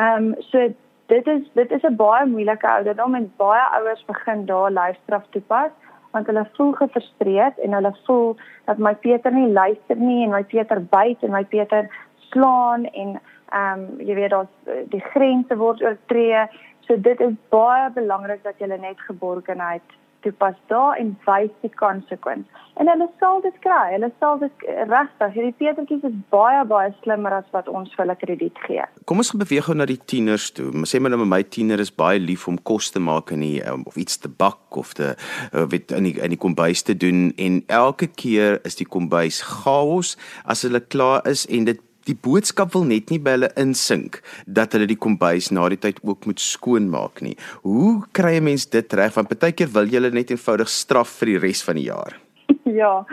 Ehm 0.00 0.32
um, 0.32 0.34
so 0.50 0.68
dit 1.06 1.26
is 1.26 1.42
dit 1.52 1.70
is 1.70 1.82
'n 1.82 1.96
baie 1.96 2.26
moeilike 2.26 2.68
ouderdom 2.68 3.14
en 3.14 3.32
baie 3.36 3.64
ouers 3.78 4.04
begin 4.04 4.46
daar 4.46 4.70
lyfstraf 4.70 5.24
toepas 5.30 5.70
want 6.12 6.26
hulle 6.26 6.48
voel 6.56 6.72
gefrustreerd 6.72 7.58
en 7.58 7.72
hulle 7.72 7.94
voel 8.06 8.36
dat 8.64 8.78
my 8.78 8.94
Peter 8.94 9.32
nie 9.32 9.52
luister 9.52 9.96
nie 9.96 10.24
en 10.24 10.30
my 10.30 10.44
Peter 10.44 10.84
byt 10.84 11.22
en 11.22 11.30
my 11.30 11.44
Peter 11.44 11.88
slaan 12.30 12.84
en 12.84 13.20
ehm 13.48 13.80
um, 13.80 14.00
jy 14.00 14.14
weet 14.14 14.30
daar's 14.30 14.88
die 14.90 15.02
grense 15.12 15.56
word 15.56 15.82
oortree. 15.82 16.46
So 16.80 17.00
dit 17.00 17.20
is 17.20 17.34
baie 17.48 17.90
belangrik 17.90 18.42
dat 18.42 18.58
jy 18.58 18.66
net 18.66 19.00
geborgenheid 19.00 19.82
toepas 20.24 20.56
daar 20.72 20.98
en 21.00 21.14
wys 21.28 21.52
die 21.62 21.72
konsekwens. 21.78 22.48
En 22.80 22.88
hulle 22.90 23.06
sal 23.22 23.42
dit 23.44 23.54
kry. 23.62 23.92
Hulle 23.92 24.10
sal 24.18 24.40
dit 24.40 24.64
regtig. 24.90 25.34
Hierdie 25.36 25.54
Petertjies 25.60 26.06
is 26.08 26.16
baie 26.34 26.64
baie 26.66 26.90
slimmer 27.04 27.36
as 27.36 27.46
wat 27.54 27.68
ons 27.70 27.92
vir 27.94 28.04
hulle 28.04 28.16
krediet 28.18 28.58
gee. 28.66 28.82
Kom 29.06 29.22
ons 29.22 29.30
beweeg 29.38 29.68
gou 29.68 29.76
na 29.78 29.86
die 29.86 30.00
tieners 30.10 30.48
toe. 30.56 30.72
Sê 30.88 30.98
maar 30.98 31.14
nou 31.14 31.28
my 31.28 31.42
tiener 31.54 31.82
is 31.82 31.92
baie 31.94 32.18
lief 32.18 32.48
om 32.50 32.58
kos 32.70 32.90
te 32.94 33.02
maak 33.02 33.30
en 33.34 33.44
nie 33.44 33.60
um, 33.62 33.86
of 33.86 33.98
iets 34.00 34.18
te 34.18 34.32
bak 34.32 34.78
of 34.80 34.94
te 34.98 35.12
uh, 35.14 35.66
weet 35.70 35.94
in 35.94 36.08
die 36.10 36.16
in 36.18 36.34
die 36.34 36.40
kombuis 36.40 36.82
te 36.82 36.96
doen 36.98 37.28
en 37.38 37.62
elke 37.70 38.10
keer 38.10 38.58
is 38.66 38.80
die 38.80 38.88
kombuis 38.88 39.42
chaos 39.44 40.16
as 40.44 40.66
hulle 40.66 40.82
klaar 40.82 41.22
is 41.30 41.46
en 41.46 41.70
dit 41.70 41.82
die 42.08 42.16
boodskap 42.26 42.74
wil 42.74 42.84
net 42.88 43.10
nie 43.12 43.20
by 43.22 43.36
hulle 43.36 43.50
insink 43.60 44.20
dat 44.46 44.74
hulle 44.76 44.88
die 44.90 44.98
kombuis 45.00 45.50
na 45.54 45.68
die 45.72 45.80
tyd 45.80 46.00
ook 46.04 46.26
moet 46.28 46.42
skoonmaak 46.42 47.22
nie. 47.24 47.36
Hoe 47.62 48.04
kry 48.12 48.36
'n 48.38 48.44
mens 48.44 48.66
dit 48.66 48.92
reg? 48.92 49.14
Want 49.14 49.38
baie 49.38 49.52
keer 49.52 49.72
wil 49.72 49.86
jy 49.86 50.00
hulle 50.00 50.10
net 50.10 50.30
eenvoudig 50.30 50.68
straf 50.68 51.08
vir 51.20 51.26
die 51.26 51.38
res 51.38 51.64
van 51.64 51.76
die 51.76 51.88
jaar. 51.88 52.20
Ja. 52.64 53.04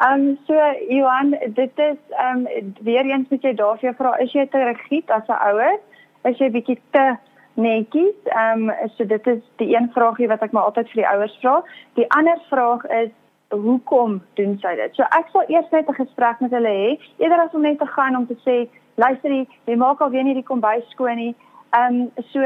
Ehm 0.00 0.20
um, 0.20 0.38
so 0.46 0.54
Johan, 0.88 1.30
dit 1.30 1.78
is 1.78 2.00
ehm 2.10 2.46
um, 2.46 2.74
weer 2.80 3.04
eens 3.04 3.28
moet 3.30 3.42
jy 3.42 3.54
daarvoor 3.54 3.94
vra, 3.94 4.16
is 4.18 4.32
jy 4.32 4.46
te 4.46 4.58
rigied 4.58 5.10
as 5.10 5.28
'n 5.28 5.38
ouer? 5.50 5.78
Is 6.24 6.38
jy 6.38 6.50
bietjie 6.50 6.80
te 6.90 7.16
netjies? 7.54 8.18
Ehm 8.24 8.68
um, 8.68 8.90
so 8.96 9.04
dit 9.04 9.26
is 9.26 9.42
die 9.56 9.76
een 9.76 9.90
vraagie 9.94 10.28
wat 10.28 10.42
ek 10.42 10.52
maar 10.52 10.64
altyd 10.64 10.90
vir 10.90 11.02
die 11.02 11.10
ouers 11.12 11.38
vra. 11.40 11.62
Die 11.94 12.08
ander 12.10 12.38
vraag 12.50 12.84
is 12.84 13.12
hoekom 13.60 14.22
doen 14.34 14.58
sy 14.62 14.74
dit? 14.76 14.94
So 14.94 15.02
ek 15.02 15.28
sal 15.32 15.44
eers 15.48 15.70
net 15.70 15.88
'n 15.88 15.94
gesprek 15.94 16.40
met 16.40 16.50
hulle 16.50 16.68
hê, 16.68 16.98
eerder 17.18 17.40
as 17.40 17.54
om 17.54 17.62
net 17.62 17.78
te 17.78 17.86
gaan 17.86 18.16
om 18.16 18.26
te 18.26 18.36
sê, 18.46 18.68
luister 18.94 19.30
jy, 19.30 19.46
jy 19.66 19.76
maak 19.76 20.00
al 20.00 20.10
weer 20.10 20.24
nie 20.24 20.34
die 20.34 20.50
kombuis 20.50 20.88
skoon 20.90 21.16
nie. 21.16 21.34
Ehm 21.74 22.00
um, 22.00 22.10
so 22.32 22.40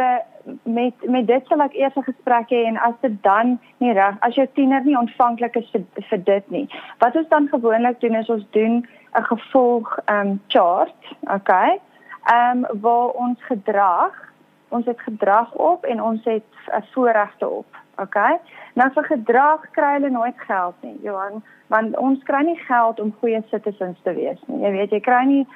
met 0.63 0.95
met 1.07 1.27
dit 1.27 1.47
sal 1.47 1.61
ek 1.61 1.75
eers 1.75 1.97
'n 1.97 2.11
gesprek 2.11 2.49
hê 2.51 2.65
en 2.67 2.77
as 2.77 2.95
dit 3.01 3.23
dan 3.23 3.59
nie 3.79 3.93
reg 3.93 4.17
as 4.21 4.35
jou 4.35 4.47
tiener 4.55 4.85
nie 4.85 4.99
ontvanklik 4.99 5.57
is 5.57 5.71
vir, 5.71 5.85
vir 6.11 6.25
dit 6.25 6.51
nie. 6.51 6.69
Wat 6.99 7.17
ons 7.17 7.29
dan 7.29 7.49
gewoonlik 7.49 8.01
doen 8.01 8.15
is 8.15 8.29
ons 8.29 8.47
doen 8.51 8.87
'n 9.19 9.23
gevolg 9.23 9.99
ehm 10.05 10.29
um, 10.29 10.41
chart, 10.49 11.01
okay? 11.35 11.81
Ehm 12.33 12.65
um, 12.65 12.81
waar 12.81 13.09
ons 13.09 13.45
gedrag, 13.45 14.13
ons 14.69 14.87
het 14.87 15.01
gedrag 15.01 15.53
op 15.55 15.85
en 15.85 16.03
ons 16.03 16.25
het 16.25 16.45
'n 16.73 16.85
voorregte 16.93 17.49
op. 17.49 17.67
Okay. 17.99 18.37
Nou 18.79 18.91
vir 18.95 19.05
gedrag 19.05 19.65
kry 19.75 19.95
hulle 19.97 20.11
nooit 20.15 20.41
geld 20.47 20.75
nie, 20.87 20.95
Johan, 21.03 21.43
want 21.67 21.97
ons 21.99 22.23
kry 22.29 22.45
nie 22.47 22.59
geld 22.69 23.01
om 23.03 23.15
goeie 23.21 23.41
citizens 23.51 23.99
te 24.07 24.15
wees 24.15 24.39
nie. 24.47 24.61
Jy 24.63 24.71
weet, 24.77 24.95
jy 24.95 25.01
kry 25.03 25.25
nie 25.27 25.47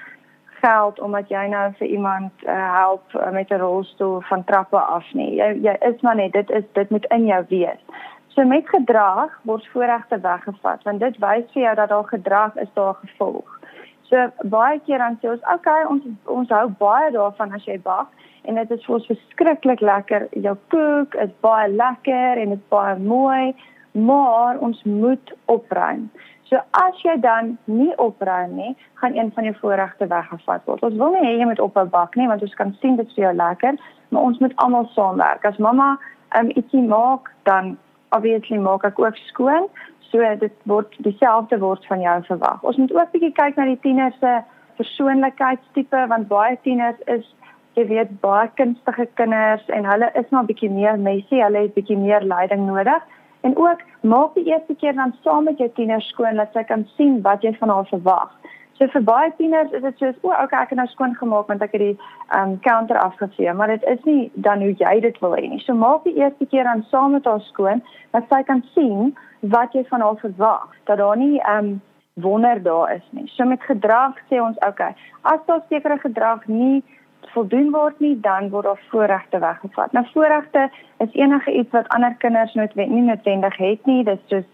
geld 0.62 0.98
omdat 1.00 1.30
jy 1.30 1.42
nou 1.50 1.68
vir 1.78 1.86
iemand 1.86 2.46
uh, 2.46 2.56
help 2.78 3.14
uh, 3.14 3.30
met 3.34 3.50
'n 3.50 3.62
rolstoel 3.62 4.20
van 4.30 4.44
trappe 4.44 4.78
af 4.78 5.06
nie. 5.12 5.34
Jy 5.34 5.48
jy 5.66 5.76
is 5.90 6.00
maar 6.00 6.16
net 6.16 6.32
dit 6.32 6.50
is 6.50 6.66
dit 6.72 6.90
moet 6.90 7.06
in 7.14 7.26
jou 7.26 7.44
wees. 7.48 7.82
So 8.34 8.44
met 8.44 8.68
gedrag 8.68 9.38
word 9.42 9.66
voorregte 9.72 10.20
weggevat 10.20 10.82
want 10.82 11.00
dit 11.00 11.18
wys 11.18 11.46
vir 11.52 11.62
jou 11.62 11.74
dat 11.74 11.88
daar 11.88 12.08
gedrag 12.08 12.56
is 12.56 12.72
daar 12.74 12.94
gevolg. 12.94 13.58
So 14.02 14.30
baie 14.42 14.80
keer 14.80 14.98
dan 14.98 15.18
sê 15.22 15.30
ons, 15.30 15.42
okay, 15.54 15.84
ons 15.84 16.02
ons 16.24 16.48
hou 16.48 16.68
baie 16.78 17.10
daarvan 17.10 17.52
as 17.52 17.64
jy 17.64 17.78
bak 17.82 18.08
en 18.42 18.58
dit 18.60 18.70
is 18.70 18.84
vir 18.86 18.94
ons 18.94 19.06
verskriklik 19.10 19.80
lekker. 19.80 20.26
Jou 20.44 20.54
koek 20.74 21.14
is 21.22 21.32
baie 21.44 21.68
lekker 21.72 22.42
en 22.42 22.54
dit 22.54 22.58
is 22.58 22.68
baie 22.72 22.96
mooi, 22.98 23.54
maar 23.92 24.58
ons 24.58 24.82
moet 24.88 25.34
opruim. 25.52 26.08
So 26.50 26.60
as 26.76 26.98
jy 27.00 27.14
dan 27.24 27.54
nie 27.64 27.92
opruim 28.02 28.56
nie, 28.56 28.72
gaan 29.00 29.16
een 29.16 29.30
van 29.34 29.46
jou 29.48 29.54
voorregte 29.60 30.06
weggevat 30.06 30.66
word. 30.68 30.82
Ons 30.84 30.98
wil 31.00 31.14
nie 31.14 31.24
hê 31.24 31.36
jy 31.38 31.46
moet 31.48 31.62
ophou 31.64 31.86
bak 31.88 32.16
nie, 32.20 32.28
want 32.28 32.42
ons 32.44 32.58
kan 32.58 32.74
sien 32.82 32.98
dit 32.98 33.08
is 33.08 33.16
vir 33.16 33.28
jou 33.28 33.36
lekker, 33.38 33.78
maar 34.12 34.28
ons 34.28 34.42
moet 34.44 34.56
almal 34.64 34.88
saamwerk. 34.92 35.46
As 35.48 35.56
mamma 35.56 35.94
um, 36.36 36.50
ietsie 36.52 36.82
maak, 36.84 37.30
dan 37.48 37.76
obviously 38.12 38.58
maak 38.60 38.84
ek 38.84 39.00
ook 39.00 39.16
skoon. 39.30 39.70
So 40.10 40.20
dit 40.40 40.52
word 40.68 40.92
dieselfde 41.06 41.56
word 41.62 41.86
van 41.88 42.04
jou 42.04 42.18
verwag. 42.28 42.60
Ons 42.68 42.76
moet 42.76 42.92
ook 42.98 43.14
bietjie 43.14 43.32
kyk 43.38 43.56
na 43.56 43.70
die 43.70 43.80
tieners 43.80 44.18
se 44.20 44.40
persoonlikheidstipe 44.76 46.04
want 46.12 46.28
baie 46.28 46.58
tieners 46.66 47.00
is 47.14 47.24
jy 47.74 47.86
weet 47.88 48.20
baie 48.20 48.50
kunstige 48.60 49.08
kinders 49.20 49.64
en 49.68 49.88
hulle 49.88 50.10
is 50.20 50.28
maar 50.30 50.48
bietjie 50.48 50.70
meer 50.70 50.98
messy, 51.00 51.40
hulle 51.40 51.66
het 51.66 51.74
bietjie 51.74 51.98
meer 51.98 52.24
leiding 52.24 52.66
nodig. 52.66 53.02
En 53.42 53.56
ook 53.58 53.80
maak 54.00 54.34
die 54.34 54.44
eerste 54.52 54.74
keer 54.74 54.94
dan 54.94 55.14
saam 55.22 55.44
met 55.44 55.58
jou 55.58 55.70
tiener 55.74 56.02
skoon 56.02 56.38
dat 56.38 56.52
sy 56.54 56.62
kan 56.68 56.86
sien 56.96 57.20
wat 57.22 57.42
jy 57.42 57.54
van 57.58 57.72
haar 57.74 57.88
verwag. 57.90 58.30
So 58.78 58.88
vir 58.90 59.02
baie 59.06 59.30
tieners 59.38 59.72
is 59.76 59.82
dit 59.84 59.98
soos, 60.00 60.16
o, 60.22 60.30
okay, 60.32 60.62
ek 60.64 60.72
het 60.72 60.78
nou 60.80 60.86
skoon 60.90 61.12
gemaak 61.18 61.50
want 61.50 61.62
ek 61.62 61.74
het 61.76 61.82
die 61.84 61.96
um 62.38 62.56
counter 62.64 62.98
afgevee, 62.98 63.52
maar 63.54 63.70
dit 63.70 63.84
is 63.90 64.00
nie 64.08 64.30
dan 64.46 64.62
hoe 64.64 64.72
jy 64.78 64.94
dit 65.04 65.18
wil 65.22 65.36
hê 65.38 65.44
nie. 65.48 65.60
So 65.66 65.76
maak 65.78 66.06
die 66.08 66.16
eerste 66.18 66.48
keer 66.50 66.66
dan 66.68 66.84
saam 66.90 67.16
met 67.16 67.28
haar 67.28 67.42
skoon 67.50 67.82
dat 68.16 68.26
sy 68.32 68.42
kan 68.48 68.64
sien 68.74 69.12
wat 69.54 69.74
jy 69.76 69.84
van 69.90 70.02
haar 70.06 70.18
verwag. 70.22 70.66
Dat 70.90 70.98
daar 70.98 71.16
nie 71.16 71.38
um 71.56 71.76
wonder 72.14 72.62
daar 72.62 72.94
is 72.96 73.06
nie. 73.10 73.28
So 73.36 73.44
met 73.48 73.62
gedrag 73.62 74.18
sê 74.30 74.40
ons, 74.42 74.58
okay, 74.66 74.94
as 75.22 75.40
daar 75.46 75.62
sekere 75.68 75.98
gedrag 76.02 76.46
nie 76.46 76.82
voldoen 77.30 77.70
word 77.70 77.98
nie, 77.98 78.20
dan 78.20 78.50
word 78.50 78.64
daar 78.64 78.80
voorregte 78.90 79.38
weggevat. 79.38 79.92
Nou 79.92 80.06
voorregte 80.12 80.70
is 80.98 81.12
enige 81.12 81.52
iets 81.52 81.70
wat 81.70 81.88
ander 81.88 82.14
kinders 82.14 82.54
noodwendig 82.54 82.94
nie 82.94 83.02
noodwendig 83.02 83.56
het 83.56 83.86
nie. 83.86 84.04
Dit 84.04 84.20
is 84.28 84.44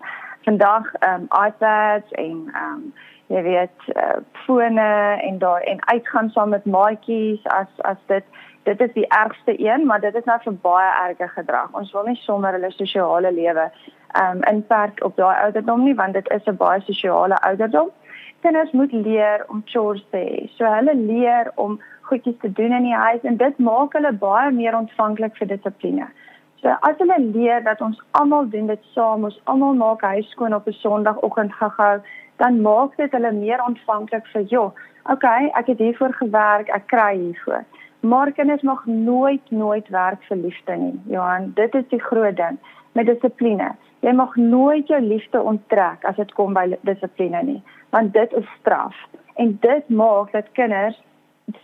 vandag 0.44 0.94
ehm 0.94 1.14
um, 1.20 1.46
iPads 1.46 2.10
en 2.10 2.50
ehm 2.52 2.72
um, 2.72 2.92
jy 3.26 3.42
weet 3.42 3.88
uh, 3.92 4.20
fone 4.32 4.90
en 5.20 5.38
daar 5.38 5.60
en 5.60 5.86
uitgaan 5.86 6.30
saam 6.30 6.48
met 6.48 6.64
maatjies 6.64 7.44
as 7.44 7.68
as 7.76 8.00
dit 8.06 8.24
dit 8.62 8.80
is 8.80 8.92
die 8.92 9.06
ergste 9.08 9.54
een, 9.64 9.86
maar 9.86 10.00
dit 10.00 10.14
is 10.14 10.24
nou 10.24 10.38
vir 10.44 10.56
baie 10.62 10.88
erge 11.08 11.28
gedrag. 11.28 11.72
Ons 11.72 11.92
wil 11.92 12.04
nie 12.04 12.20
sommer 12.20 12.52
hulle 12.52 12.70
sosiale 12.70 13.32
lewe 13.32 13.70
ehm 14.12 14.36
um, 14.36 14.42
inperk 14.52 15.04
op 15.04 15.16
daai 15.16 15.36
ouderdom 15.44 15.84
nie, 15.84 15.94
want 15.94 16.12
dit 16.12 16.30
is 16.30 16.44
'n 16.46 16.56
baie 16.56 16.80
sosiale 16.80 17.36
ouderdom. 17.50 17.90
Kinders 18.40 18.70
moet 18.72 18.92
leer 18.92 19.44
om 19.48 19.62
chores 19.64 20.04
te 20.10 20.18
hê. 20.18 20.48
So 20.56 20.64
hulle 20.64 20.94
leer 20.94 21.52
om 21.54 21.80
goedjies 22.08 22.38
te 22.42 22.52
doen 22.52 22.72
in 22.72 22.88
die 22.88 22.96
huis 22.96 23.24
en 23.28 23.36
dit 23.36 23.58
maak 23.58 23.94
hulle 23.96 24.12
baie 24.12 24.50
meer 24.52 24.76
ontvanklik 24.76 25.36
vir 25.38 25.50
dissipline. 25.52 26.08
So 26.60 26.74
as 26.88 26.98
hulle 26.98 27.18
leer 27.22 27.62
dat 27.62 27.80
ons 27.84 28.00
almal 28.18 28.48
doen 28.50 28.66
dit 28.66 28.86
saam, 28.94 29.26
ons 29.28 29.40
almal 29.52 29.76
maak 29.78 30.02
huis 30.02 30.30
skoon 30.34 30.54
op 30.54 30.66
'n 30.66 30.80
Sondagoggend 30.82 31.52
gehou, 31.52 32.00
dan 32.42 32.62
maak 32.62 32.96
dit 32.96 33.12
hulle 33.12 33.32
meer 33.32 33.62
ontvanklik 33.66 34.26
vir 34.32 34.42
joh, 34.42 34.72
okay, 35.04 35.50
ek 35.54 35.66
het 35.66 35.78
hiervoor 35.78 36.12
gewerk, 36.12 36.68
ek 36.68 36.86
kry 36.86 37.14
hiervoor. 37.16 37.64
Maar 38.00 38.32
kinders 38.32 38.62
mag 38.62 38.86
nooit 38.86 39.50
nooit 39.50 39.88
werk 39.88 40.22
vir 40.28 40.36
liefde 40.36 40.76
nie. 40.76 41.00
Johan, 41.06 41.52
dit 41.54 41.74
is 41.74 41.88
die 41.88 42.00
groot 42.00 42.36
ding 42.36 42.58
met 42.92 43.06
dissipline. 43.06 43.74
Jy 44.00 44.12
mag 44.12 44.36
nooit 44.36 44.86
jou 44.86 45.00
liefde 45.00 45.42
onttrek 45.42 46.04
as 46.04 46.16
dit 46.16 46.32
kom 46.34 46.54
by 46.54 46.78
dissipline 46.86 47.42
nie, 47.42 47.62
want 47.90 48.12
dit 48.12 48.32
is 48.32 48.46
straf. 48.60 48.94
En 49.34 49.58
dit 49.60 49.88
maak 49.88 50.32
dat 50.32 50.52
kinders 50.52 51.02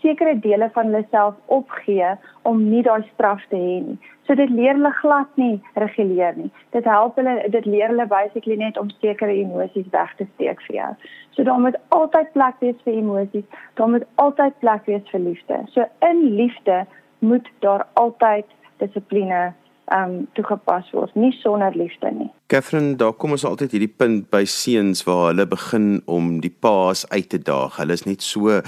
sekere 0.01 0.39
dele 0.41 0.71
van 0.73 0.91
hulle 0.91 1.05
self 1.11 1.35
opgee 1.47 2.15
om 2.43 2.63
nie 2.71 2.83
daai 2.83 3.03
straf 3.13 3.43
te 3.49 3.57
hê 3.57 3.79
nie. 3.85 3.99
So 4.27 4.35
dit 4.35 4.51
leer 4.51 4.79
hulle 4.79 4.93
glad 5.01 5.41
nie 5.41 5.61
reguleer 5.81 6.37
nie. 6.37 6.51
Dit 6.77 6.87
help 6.89 7.19
hulle 7.21 7.35
dit 7.53 7.67
leer 7.69 7.93
hulle 7.93 8.07
basically 8.09 8.57
net 8.61 8.79
om 8.81 8.93
sekere 9.03 9.35
emosies 9.37 9.91
weg 9.93 10.15
te 10.19 10.27
steek 10.35 10.63
vir 10.69 10.77
jou. 10.77 10.93
So 11.37 11.45
daar 11.49 11.61
moet 11.61 11.77
altyd 11.97 12.33
plek 12.33 12.61
wees 12.65 12.81
vir 12.85 12.95
emosies. 12.95 13.45
Daar 13.81 13.91
moet 13.97 14.07
altyd 14.15 14.59
plek 14.65 14.87
wees 14.87 15.11
vir 15.13 15.21
liefde. 15.21 15.61
So 15.75 15.89
in 16.09 16.23
liefde 16.41 16.85
moet 17.19 17.51
daar 17.61 17.87
altyd 18.01 18.47
dissipline 18.81 19.53
um 19.95 20.15
toegepas 20.35 20.89
word, 20.95 21.15
nie 21.19 21.33
sonder 21.39 21.75
liefde 21.79 22.11
nie. 22.15 22.31
Catherine, 22.51 22.95
daar 23.01 23.15
kom 23.17 23.35
ons 23.37 23.45
altyd 23.47 23.73
hierdie 23.77 23.91
punt 23.91 24.27
by 24.33 24.43
seuns 24.49 25.05
waar 25.07 25.31
hulle 25.31 25.47
begin 25.49 25.87
om 26.11 26.41
die 26.43 26.53
paas 26.53 27.05
uit 27.13 27.29
te 27.33 27.41
daag. 27.41 27.79
Hulle 27.81 27.97
is 27.97 28.05
net 28.09 28.25
so 28.27 28.59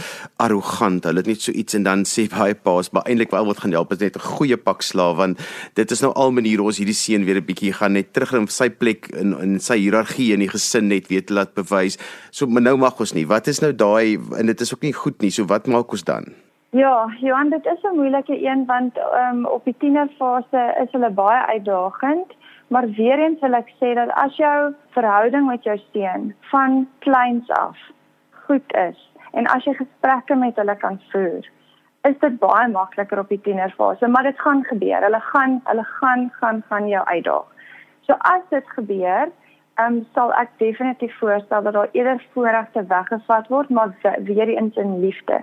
arrogant, 0.42 1.04
hulle 1.08 1.24
het 1.24 1.30
net 1.30 1.42
so 1.44 1.52
iets 1.52 1.76
en 1.78 1.86
dan 1.86 2.06
sê 2.08 2.28
baie 2.32 2.54
paas, 2.54 2.92
maar 2.94 3.06
eintlik 3.10 3.34
wel 3.34 3.48
wat 3.50 3.64
gaan 3.64 3.74
help 3.76 3.92
is 3.96 4.04
net 4.04 4.16
'n 4.16 4.28
goeie 4.36 4.56
pak 4.56 4.82
slaaf 4.82 5.16
want 5.16 5.38
dit 5.74 5.90
is 5.90 6.02
nou 6.02 6.12
al 6.14 6.30
maniere 6.30 6.62
ons 6.62 6.78
hierdie 6.78 6.94
seun 6.94 7.24
weer 7.24 7.40
'n 7.40 7.46
bietjie 7.46 7.72
gaan 7.72 7.92
net 7.92 8.12
terug 8.12 8.32
in 8.32 8.46
sy 8.48 8.70
plek 8.70 9.08
in 9.08 9.34
in 9.40 9.60
sy 9.60 9.78
hiërargie 9.78 10.32
in 10.32 10.40
die 10.40 10.48
gesin 10.54 10.88
net 10.88 11.08
weet 11.08 11.30
laat 11.30 11.54
bewys. 11.54 11.98
So 12.30 12.46
nou 12.46 12.76
mag 12.76 13.00
ons 13.00 13.14
nie. 13.14 13.26
Wat 13.26 13.46
is 13.46 13.60
nou 13.60 13.72
daai 13.72 14.18
en 14.38 14.46
dit 14.46 14.60
is 14.60 14.74
ook 14.74 14.82
nie 14.82 14.92
goed 14.92 15.20
nie. 15.22 15.30
So 15.30 15.44
wat 15.44 15.66
maak 15.66 15.92
ons 15.92 16.04
dan? 16.04 16.45
Ja, 16.76 17.08
Johan, 17.20 17.48
dit 17.48 17.66
is 17.66 17.82
'n 17.82 17.96
moeilike 17.96 18.46
een 18.46 18.66
want 18.66 18.98
um, 18.98 19.46
op 19.46 19.64
die 19.64 19.74
tienerfase 19.78 20.74
is 20.82 20.90
hulle 20.92 21.10
baie 21.10 21.46
uitdagend, 21.46 22.32
maar 22.66 22.90
weer 22.90 23.18
eens 23.18 23.40
wil 23.40 23.52
ek 23.52 23.68
sê 23.80 23.94
dat 23.94 24.10
as 24.10 24.36
jou 24.36 24.74
verhouding 24.88 25.46
met 25.46 25.62
jou 25.62 25.78
seun 25.92 26.34
van 26.40 26.88
kleins 26.98 27.50
af 27.50 27.78
goed 28.30 28.74
is 28.74 29.10
en 29.32 29.46
as 29.46 29.64
jy 29.64 29.74
gesprekke 29.74 30.34
met 30.34 30.56
hulle 30.56 30.76
kan 30.76 31.00
voer, 31.10 31.48
is 32.02 32.18
dit 32.18 32.38
baie 32.38 32.68
makliker 32.68 33.18
op 33.18 33.28
die 33.28 33.40
tienerfase, 33.40 34.06
maar 34.06 34.22
dit 34.22 34.40
gaan 34.40 34.64
gebeur. 34.64 35.02
Hulle 35.02 35.20
gaan 35.20 35.60
hulle 35.64 35.84
gaan 35.84 36.30
gaan 36.40 36.62
gaan 36.68 36.88
jou 36.88 37.06
uitdaag. 37.06 37.46
So 38.00 38.12
as 38.18 38.42
dit 38.48 38.68
gebeur, 38.68 39.28
ehm 39.74 39.92
um, 39.92 40.06
sal 40.14 40.32
ek 40.32 40.48
definitief 40.56 41.18
voorstel 41.18 41.62
dat 41.62 41.72
daar 41.72 41.88
eerder 41.92 42.26
voorregte 42.32 42.84
weggevat 42.86 43.48
word, 43.48 43.68
maar 43.68 43.94
weer 44.18 44.48
eens 44.48 44.76
in 44.76 45.00
liefde 45.00 45.40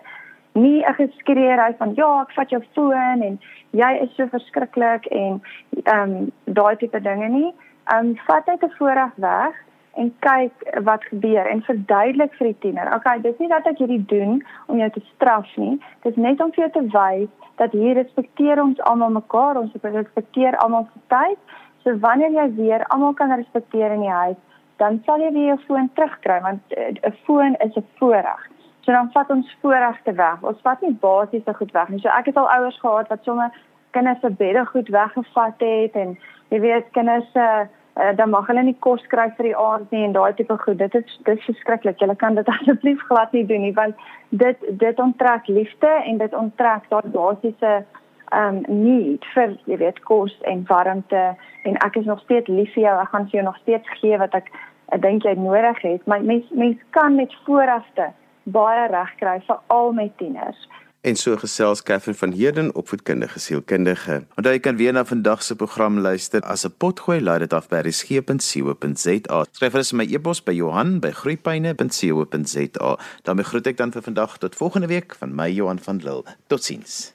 nie 0.54 0.84
'n 0.86 0.94
geskreeu 0.94 1.74
van 1.78 1.94
ja, 1.96 2.22
ek 2.22 2.32
vat 2.32 2.50
jou 2.50 2.62
foon 2.74 3.22
en 3.22 3.39
jy 3.72 3.92
is 4.02 4.16
so 4.16 4.28
verskriklik 4.28 5.06
en 5.06 5.42
ehm 5.84 6.12
um, 6.12 6.32
daai 6.44 6.76
tipe 6.76 7.02
dinge 7.02 7.28
nie. 7.28 7.54
Ehm 7.92 8.06
um, 8.06 8.18
vat 8.28 8.46
dit 8.46 8.60
te 8.60 8.70
vooraf 8.78 9.12
weg 9.16 9.54
en 9.94 10.13
kyk 10.20 10.80
wat 10.84 11.04
gebeur 11.04 11.46
en 11.48 11.62
verduidelik 11.62 12.34
vir 12.34 12.48
die 12.48 12.60
tiener. 12.60 12.96
Okay, 12.96 13.22
dis 13.22 13.38
nie 13.38 13.50
dat 13.50 13.68
ek 13.70 13.78
hierdie 13.78 14.06
doen 14.06 14.46
om 14.66 14.78
jou 14.78 14.89
te 14.89 15.04
straf 15.13 15.58
nie. 15.58 15.80
Dis 16.02 16.16
net 16.16 16.42
om 16.42 16.54
vir 16.54 16.63
jou 16.66 16.72
te 16.78 16.86
wys 16.98 17.30
dat 17.62 17.72
hier 17.72 17.96
respekteer 17.96 18.62
ons 18.62 18.82
almal 18.89 19.13
mekaar, 19.13 19.58
ons 19.58 19.76
respekteer 19.82 20.58
almal 20.58 20.88
se 20.94 21.00
tyd. 21.13 21.38
So 21.84 21.98
wanneer 22.00 22.32
jy 22.32 22.48
weer 22.56 22.86
almal 22.96 23.13
kan 23.13 23.36
respekteer 23.36 23.92
in 23.92 24.02
die 24.06 24.18
huis, 24.18 24.39
dan 24.82 25.02
sal 25.06 25.22
jy 25.22 25.32
weer 25.36 25.54
jou 25.54 25.60
foon 25.68 25.89
terugkry 25.94 26.39
want 26.42 26.74
eh, 26.78 26.94
'n 26.94 27.16
foon 27.26 27.56
is 27.66 27.78
'n 27.78 27.86
voorreg. 28.00 28.50
So 28.84 28.91
dan 28.91 29.12
vat 29.13 29.30
ons 29.32 29.58
voorregte 29.62 30.13
weg. 30.13 30.41
Ons 30.41 30.60
vat 30.62 30.82
nie 30.82 30.96
basiese 31.00 31.54
goed 31.56 31.72
weg 31.72 31.89
nie. 31.89 32.02
So 32.04 32.12
ek 32.12 32.32
het 32.32 32.38
al 32.38 32.50
ouers 32.52 32.80
gehad 32.80 33.08
wat 33.08 33.24
sommer 33.24 33.54
kinders 33.96 34.19
se 34.19 34.30
bedde 34.30 34.65
goed 34.65 34.89
weggevat 34.91 35.63
het 35.63 35.96
en 35.96 36.17
jy 36.50 36.60
weet 36.60 36.91
kinders 36.98 37.30
se 37.32 37.39
uh, 37.39 37.63
uh, 37.96 38.15
dan 38.15 38.30
mag 38.30 38.48
hulle 38.48 38.63
nie 38.63 38.76
kos 38.86 39.04
kry 39.12 39.28
vir 39.38 39.50
die 39.50 39.58
aand 39.58 39.91
nie 39.93 40.04
en 40.08 40.15
daai 40.15 40.34
tipe 40.38 40.58
goed. 40.65 40.80
Dit 40.82 40.96
is 40.98 41.17
dit 41.28 41.38
is 41.38 41.50
verskriklik. 41.50 42.02
Jy 42.02 42.15
kan 42.22 42.36
dit 42.39 42.50
asseblief 42.56 43.04
glad 43.10 43.34
nie 43.34 43.46
doen 43.50 43.65
nie 43.67 43.76
want 43.78 43.96
dit 44.30 44.65
dit 44.84 45.00
onttrek 45.00 45.48
liefde 45.48 45.91
en 46.04 46.17
dit 46.22 46.34
onttrek 46.34 46.89
daai 46.89 47.12
basiese 47.17 47.84
um 48.34 48.63
need 48.67 49.26
vir 49.36 49.56
jy 49.69 49.78
weet 49.78 50.00
kos 50.10 50.34
en 50.50 50.65
warmte 50.69 51.24
en 51.69 51.82
ek 51.86 52.02
is 52.02 52.10
nog 52.10 52.22
steeds 52.26 52.50
lief 52.50 52.74
vir 52.74 52.88
jou. 52.88 52.98
Ek 53.02 53.13
gaan 53.13 53.30
vir 53.30 53.39
jou 53.39 53.48
nog 53.50 53.62
steeds 53.62 53.98
gee 54.02 54.17
wat 54.17 54.36
ek 54.41 54.52
ek 54.93 55.02
dink 55.02 55.24
jy 55.26 55.38
nodig 55.38 55.80
het. 55.86 56.06
Maar 56.08 56.26
mens 56.26 56.50
mens 56.52 56.82
kan 56.98 57.15
met 57.15 57.34
voorregte 57.46 58.12
baie 58.43 58.88
reg 58.88 59.15
kry 59.19 59.43
vir 59.47 59.60
al 59.67 59.91
met 59.91 60.17
tieners. 60.17 60.67
En 61.03 61.19
so 61.19 61.36
gesels 61.36 61.84
Catherine 61.84 62.15
van 62.17 62.32
Heerden 62.32 62.75
opvoedkundige 62.75 63.39
sielkundige. 63.39 64.23
Onthou 64.36 64.53
jy 64.56 64.60
kan 64.63 64.75
weer 64.79 64.93
na 64.95 65.06
vandag 65.06 65.43
se 65.43 65.56
program 65.56 65.99
luister 65.99 66.41
as 66.41 66.65
'n 66.65 66.73
potgooi 66.77 67.21
laai 67.21 67.39
dit 67.39 67.53
af 67.53 67.67
by 67.67 67.75
resgep.co.za. 67.75 69.45
Skryf 69.51 69.71
vir 69.71 69.95
my 69.95 70.13
e-pos 70.13 70.43
by 70.43 70.51
Johan@groeipyne.co.za. 70.51 72.97
daarmee 73.21 73.45
groet 73.45 73.67
ek 73.67 73.77
dan 73.77 73.91
vir 73.91 74.01
vandag 74.01 74.38
tot 74.38 74.56
volgende 74.56 74.88
week 74.88 75.15
van 75.15 75.36
my 75.36 75.49
Johan 75.49 75.79
van 75.79 75.97
Lille. 75.97 76.23
Totsiens. 76.47 77.12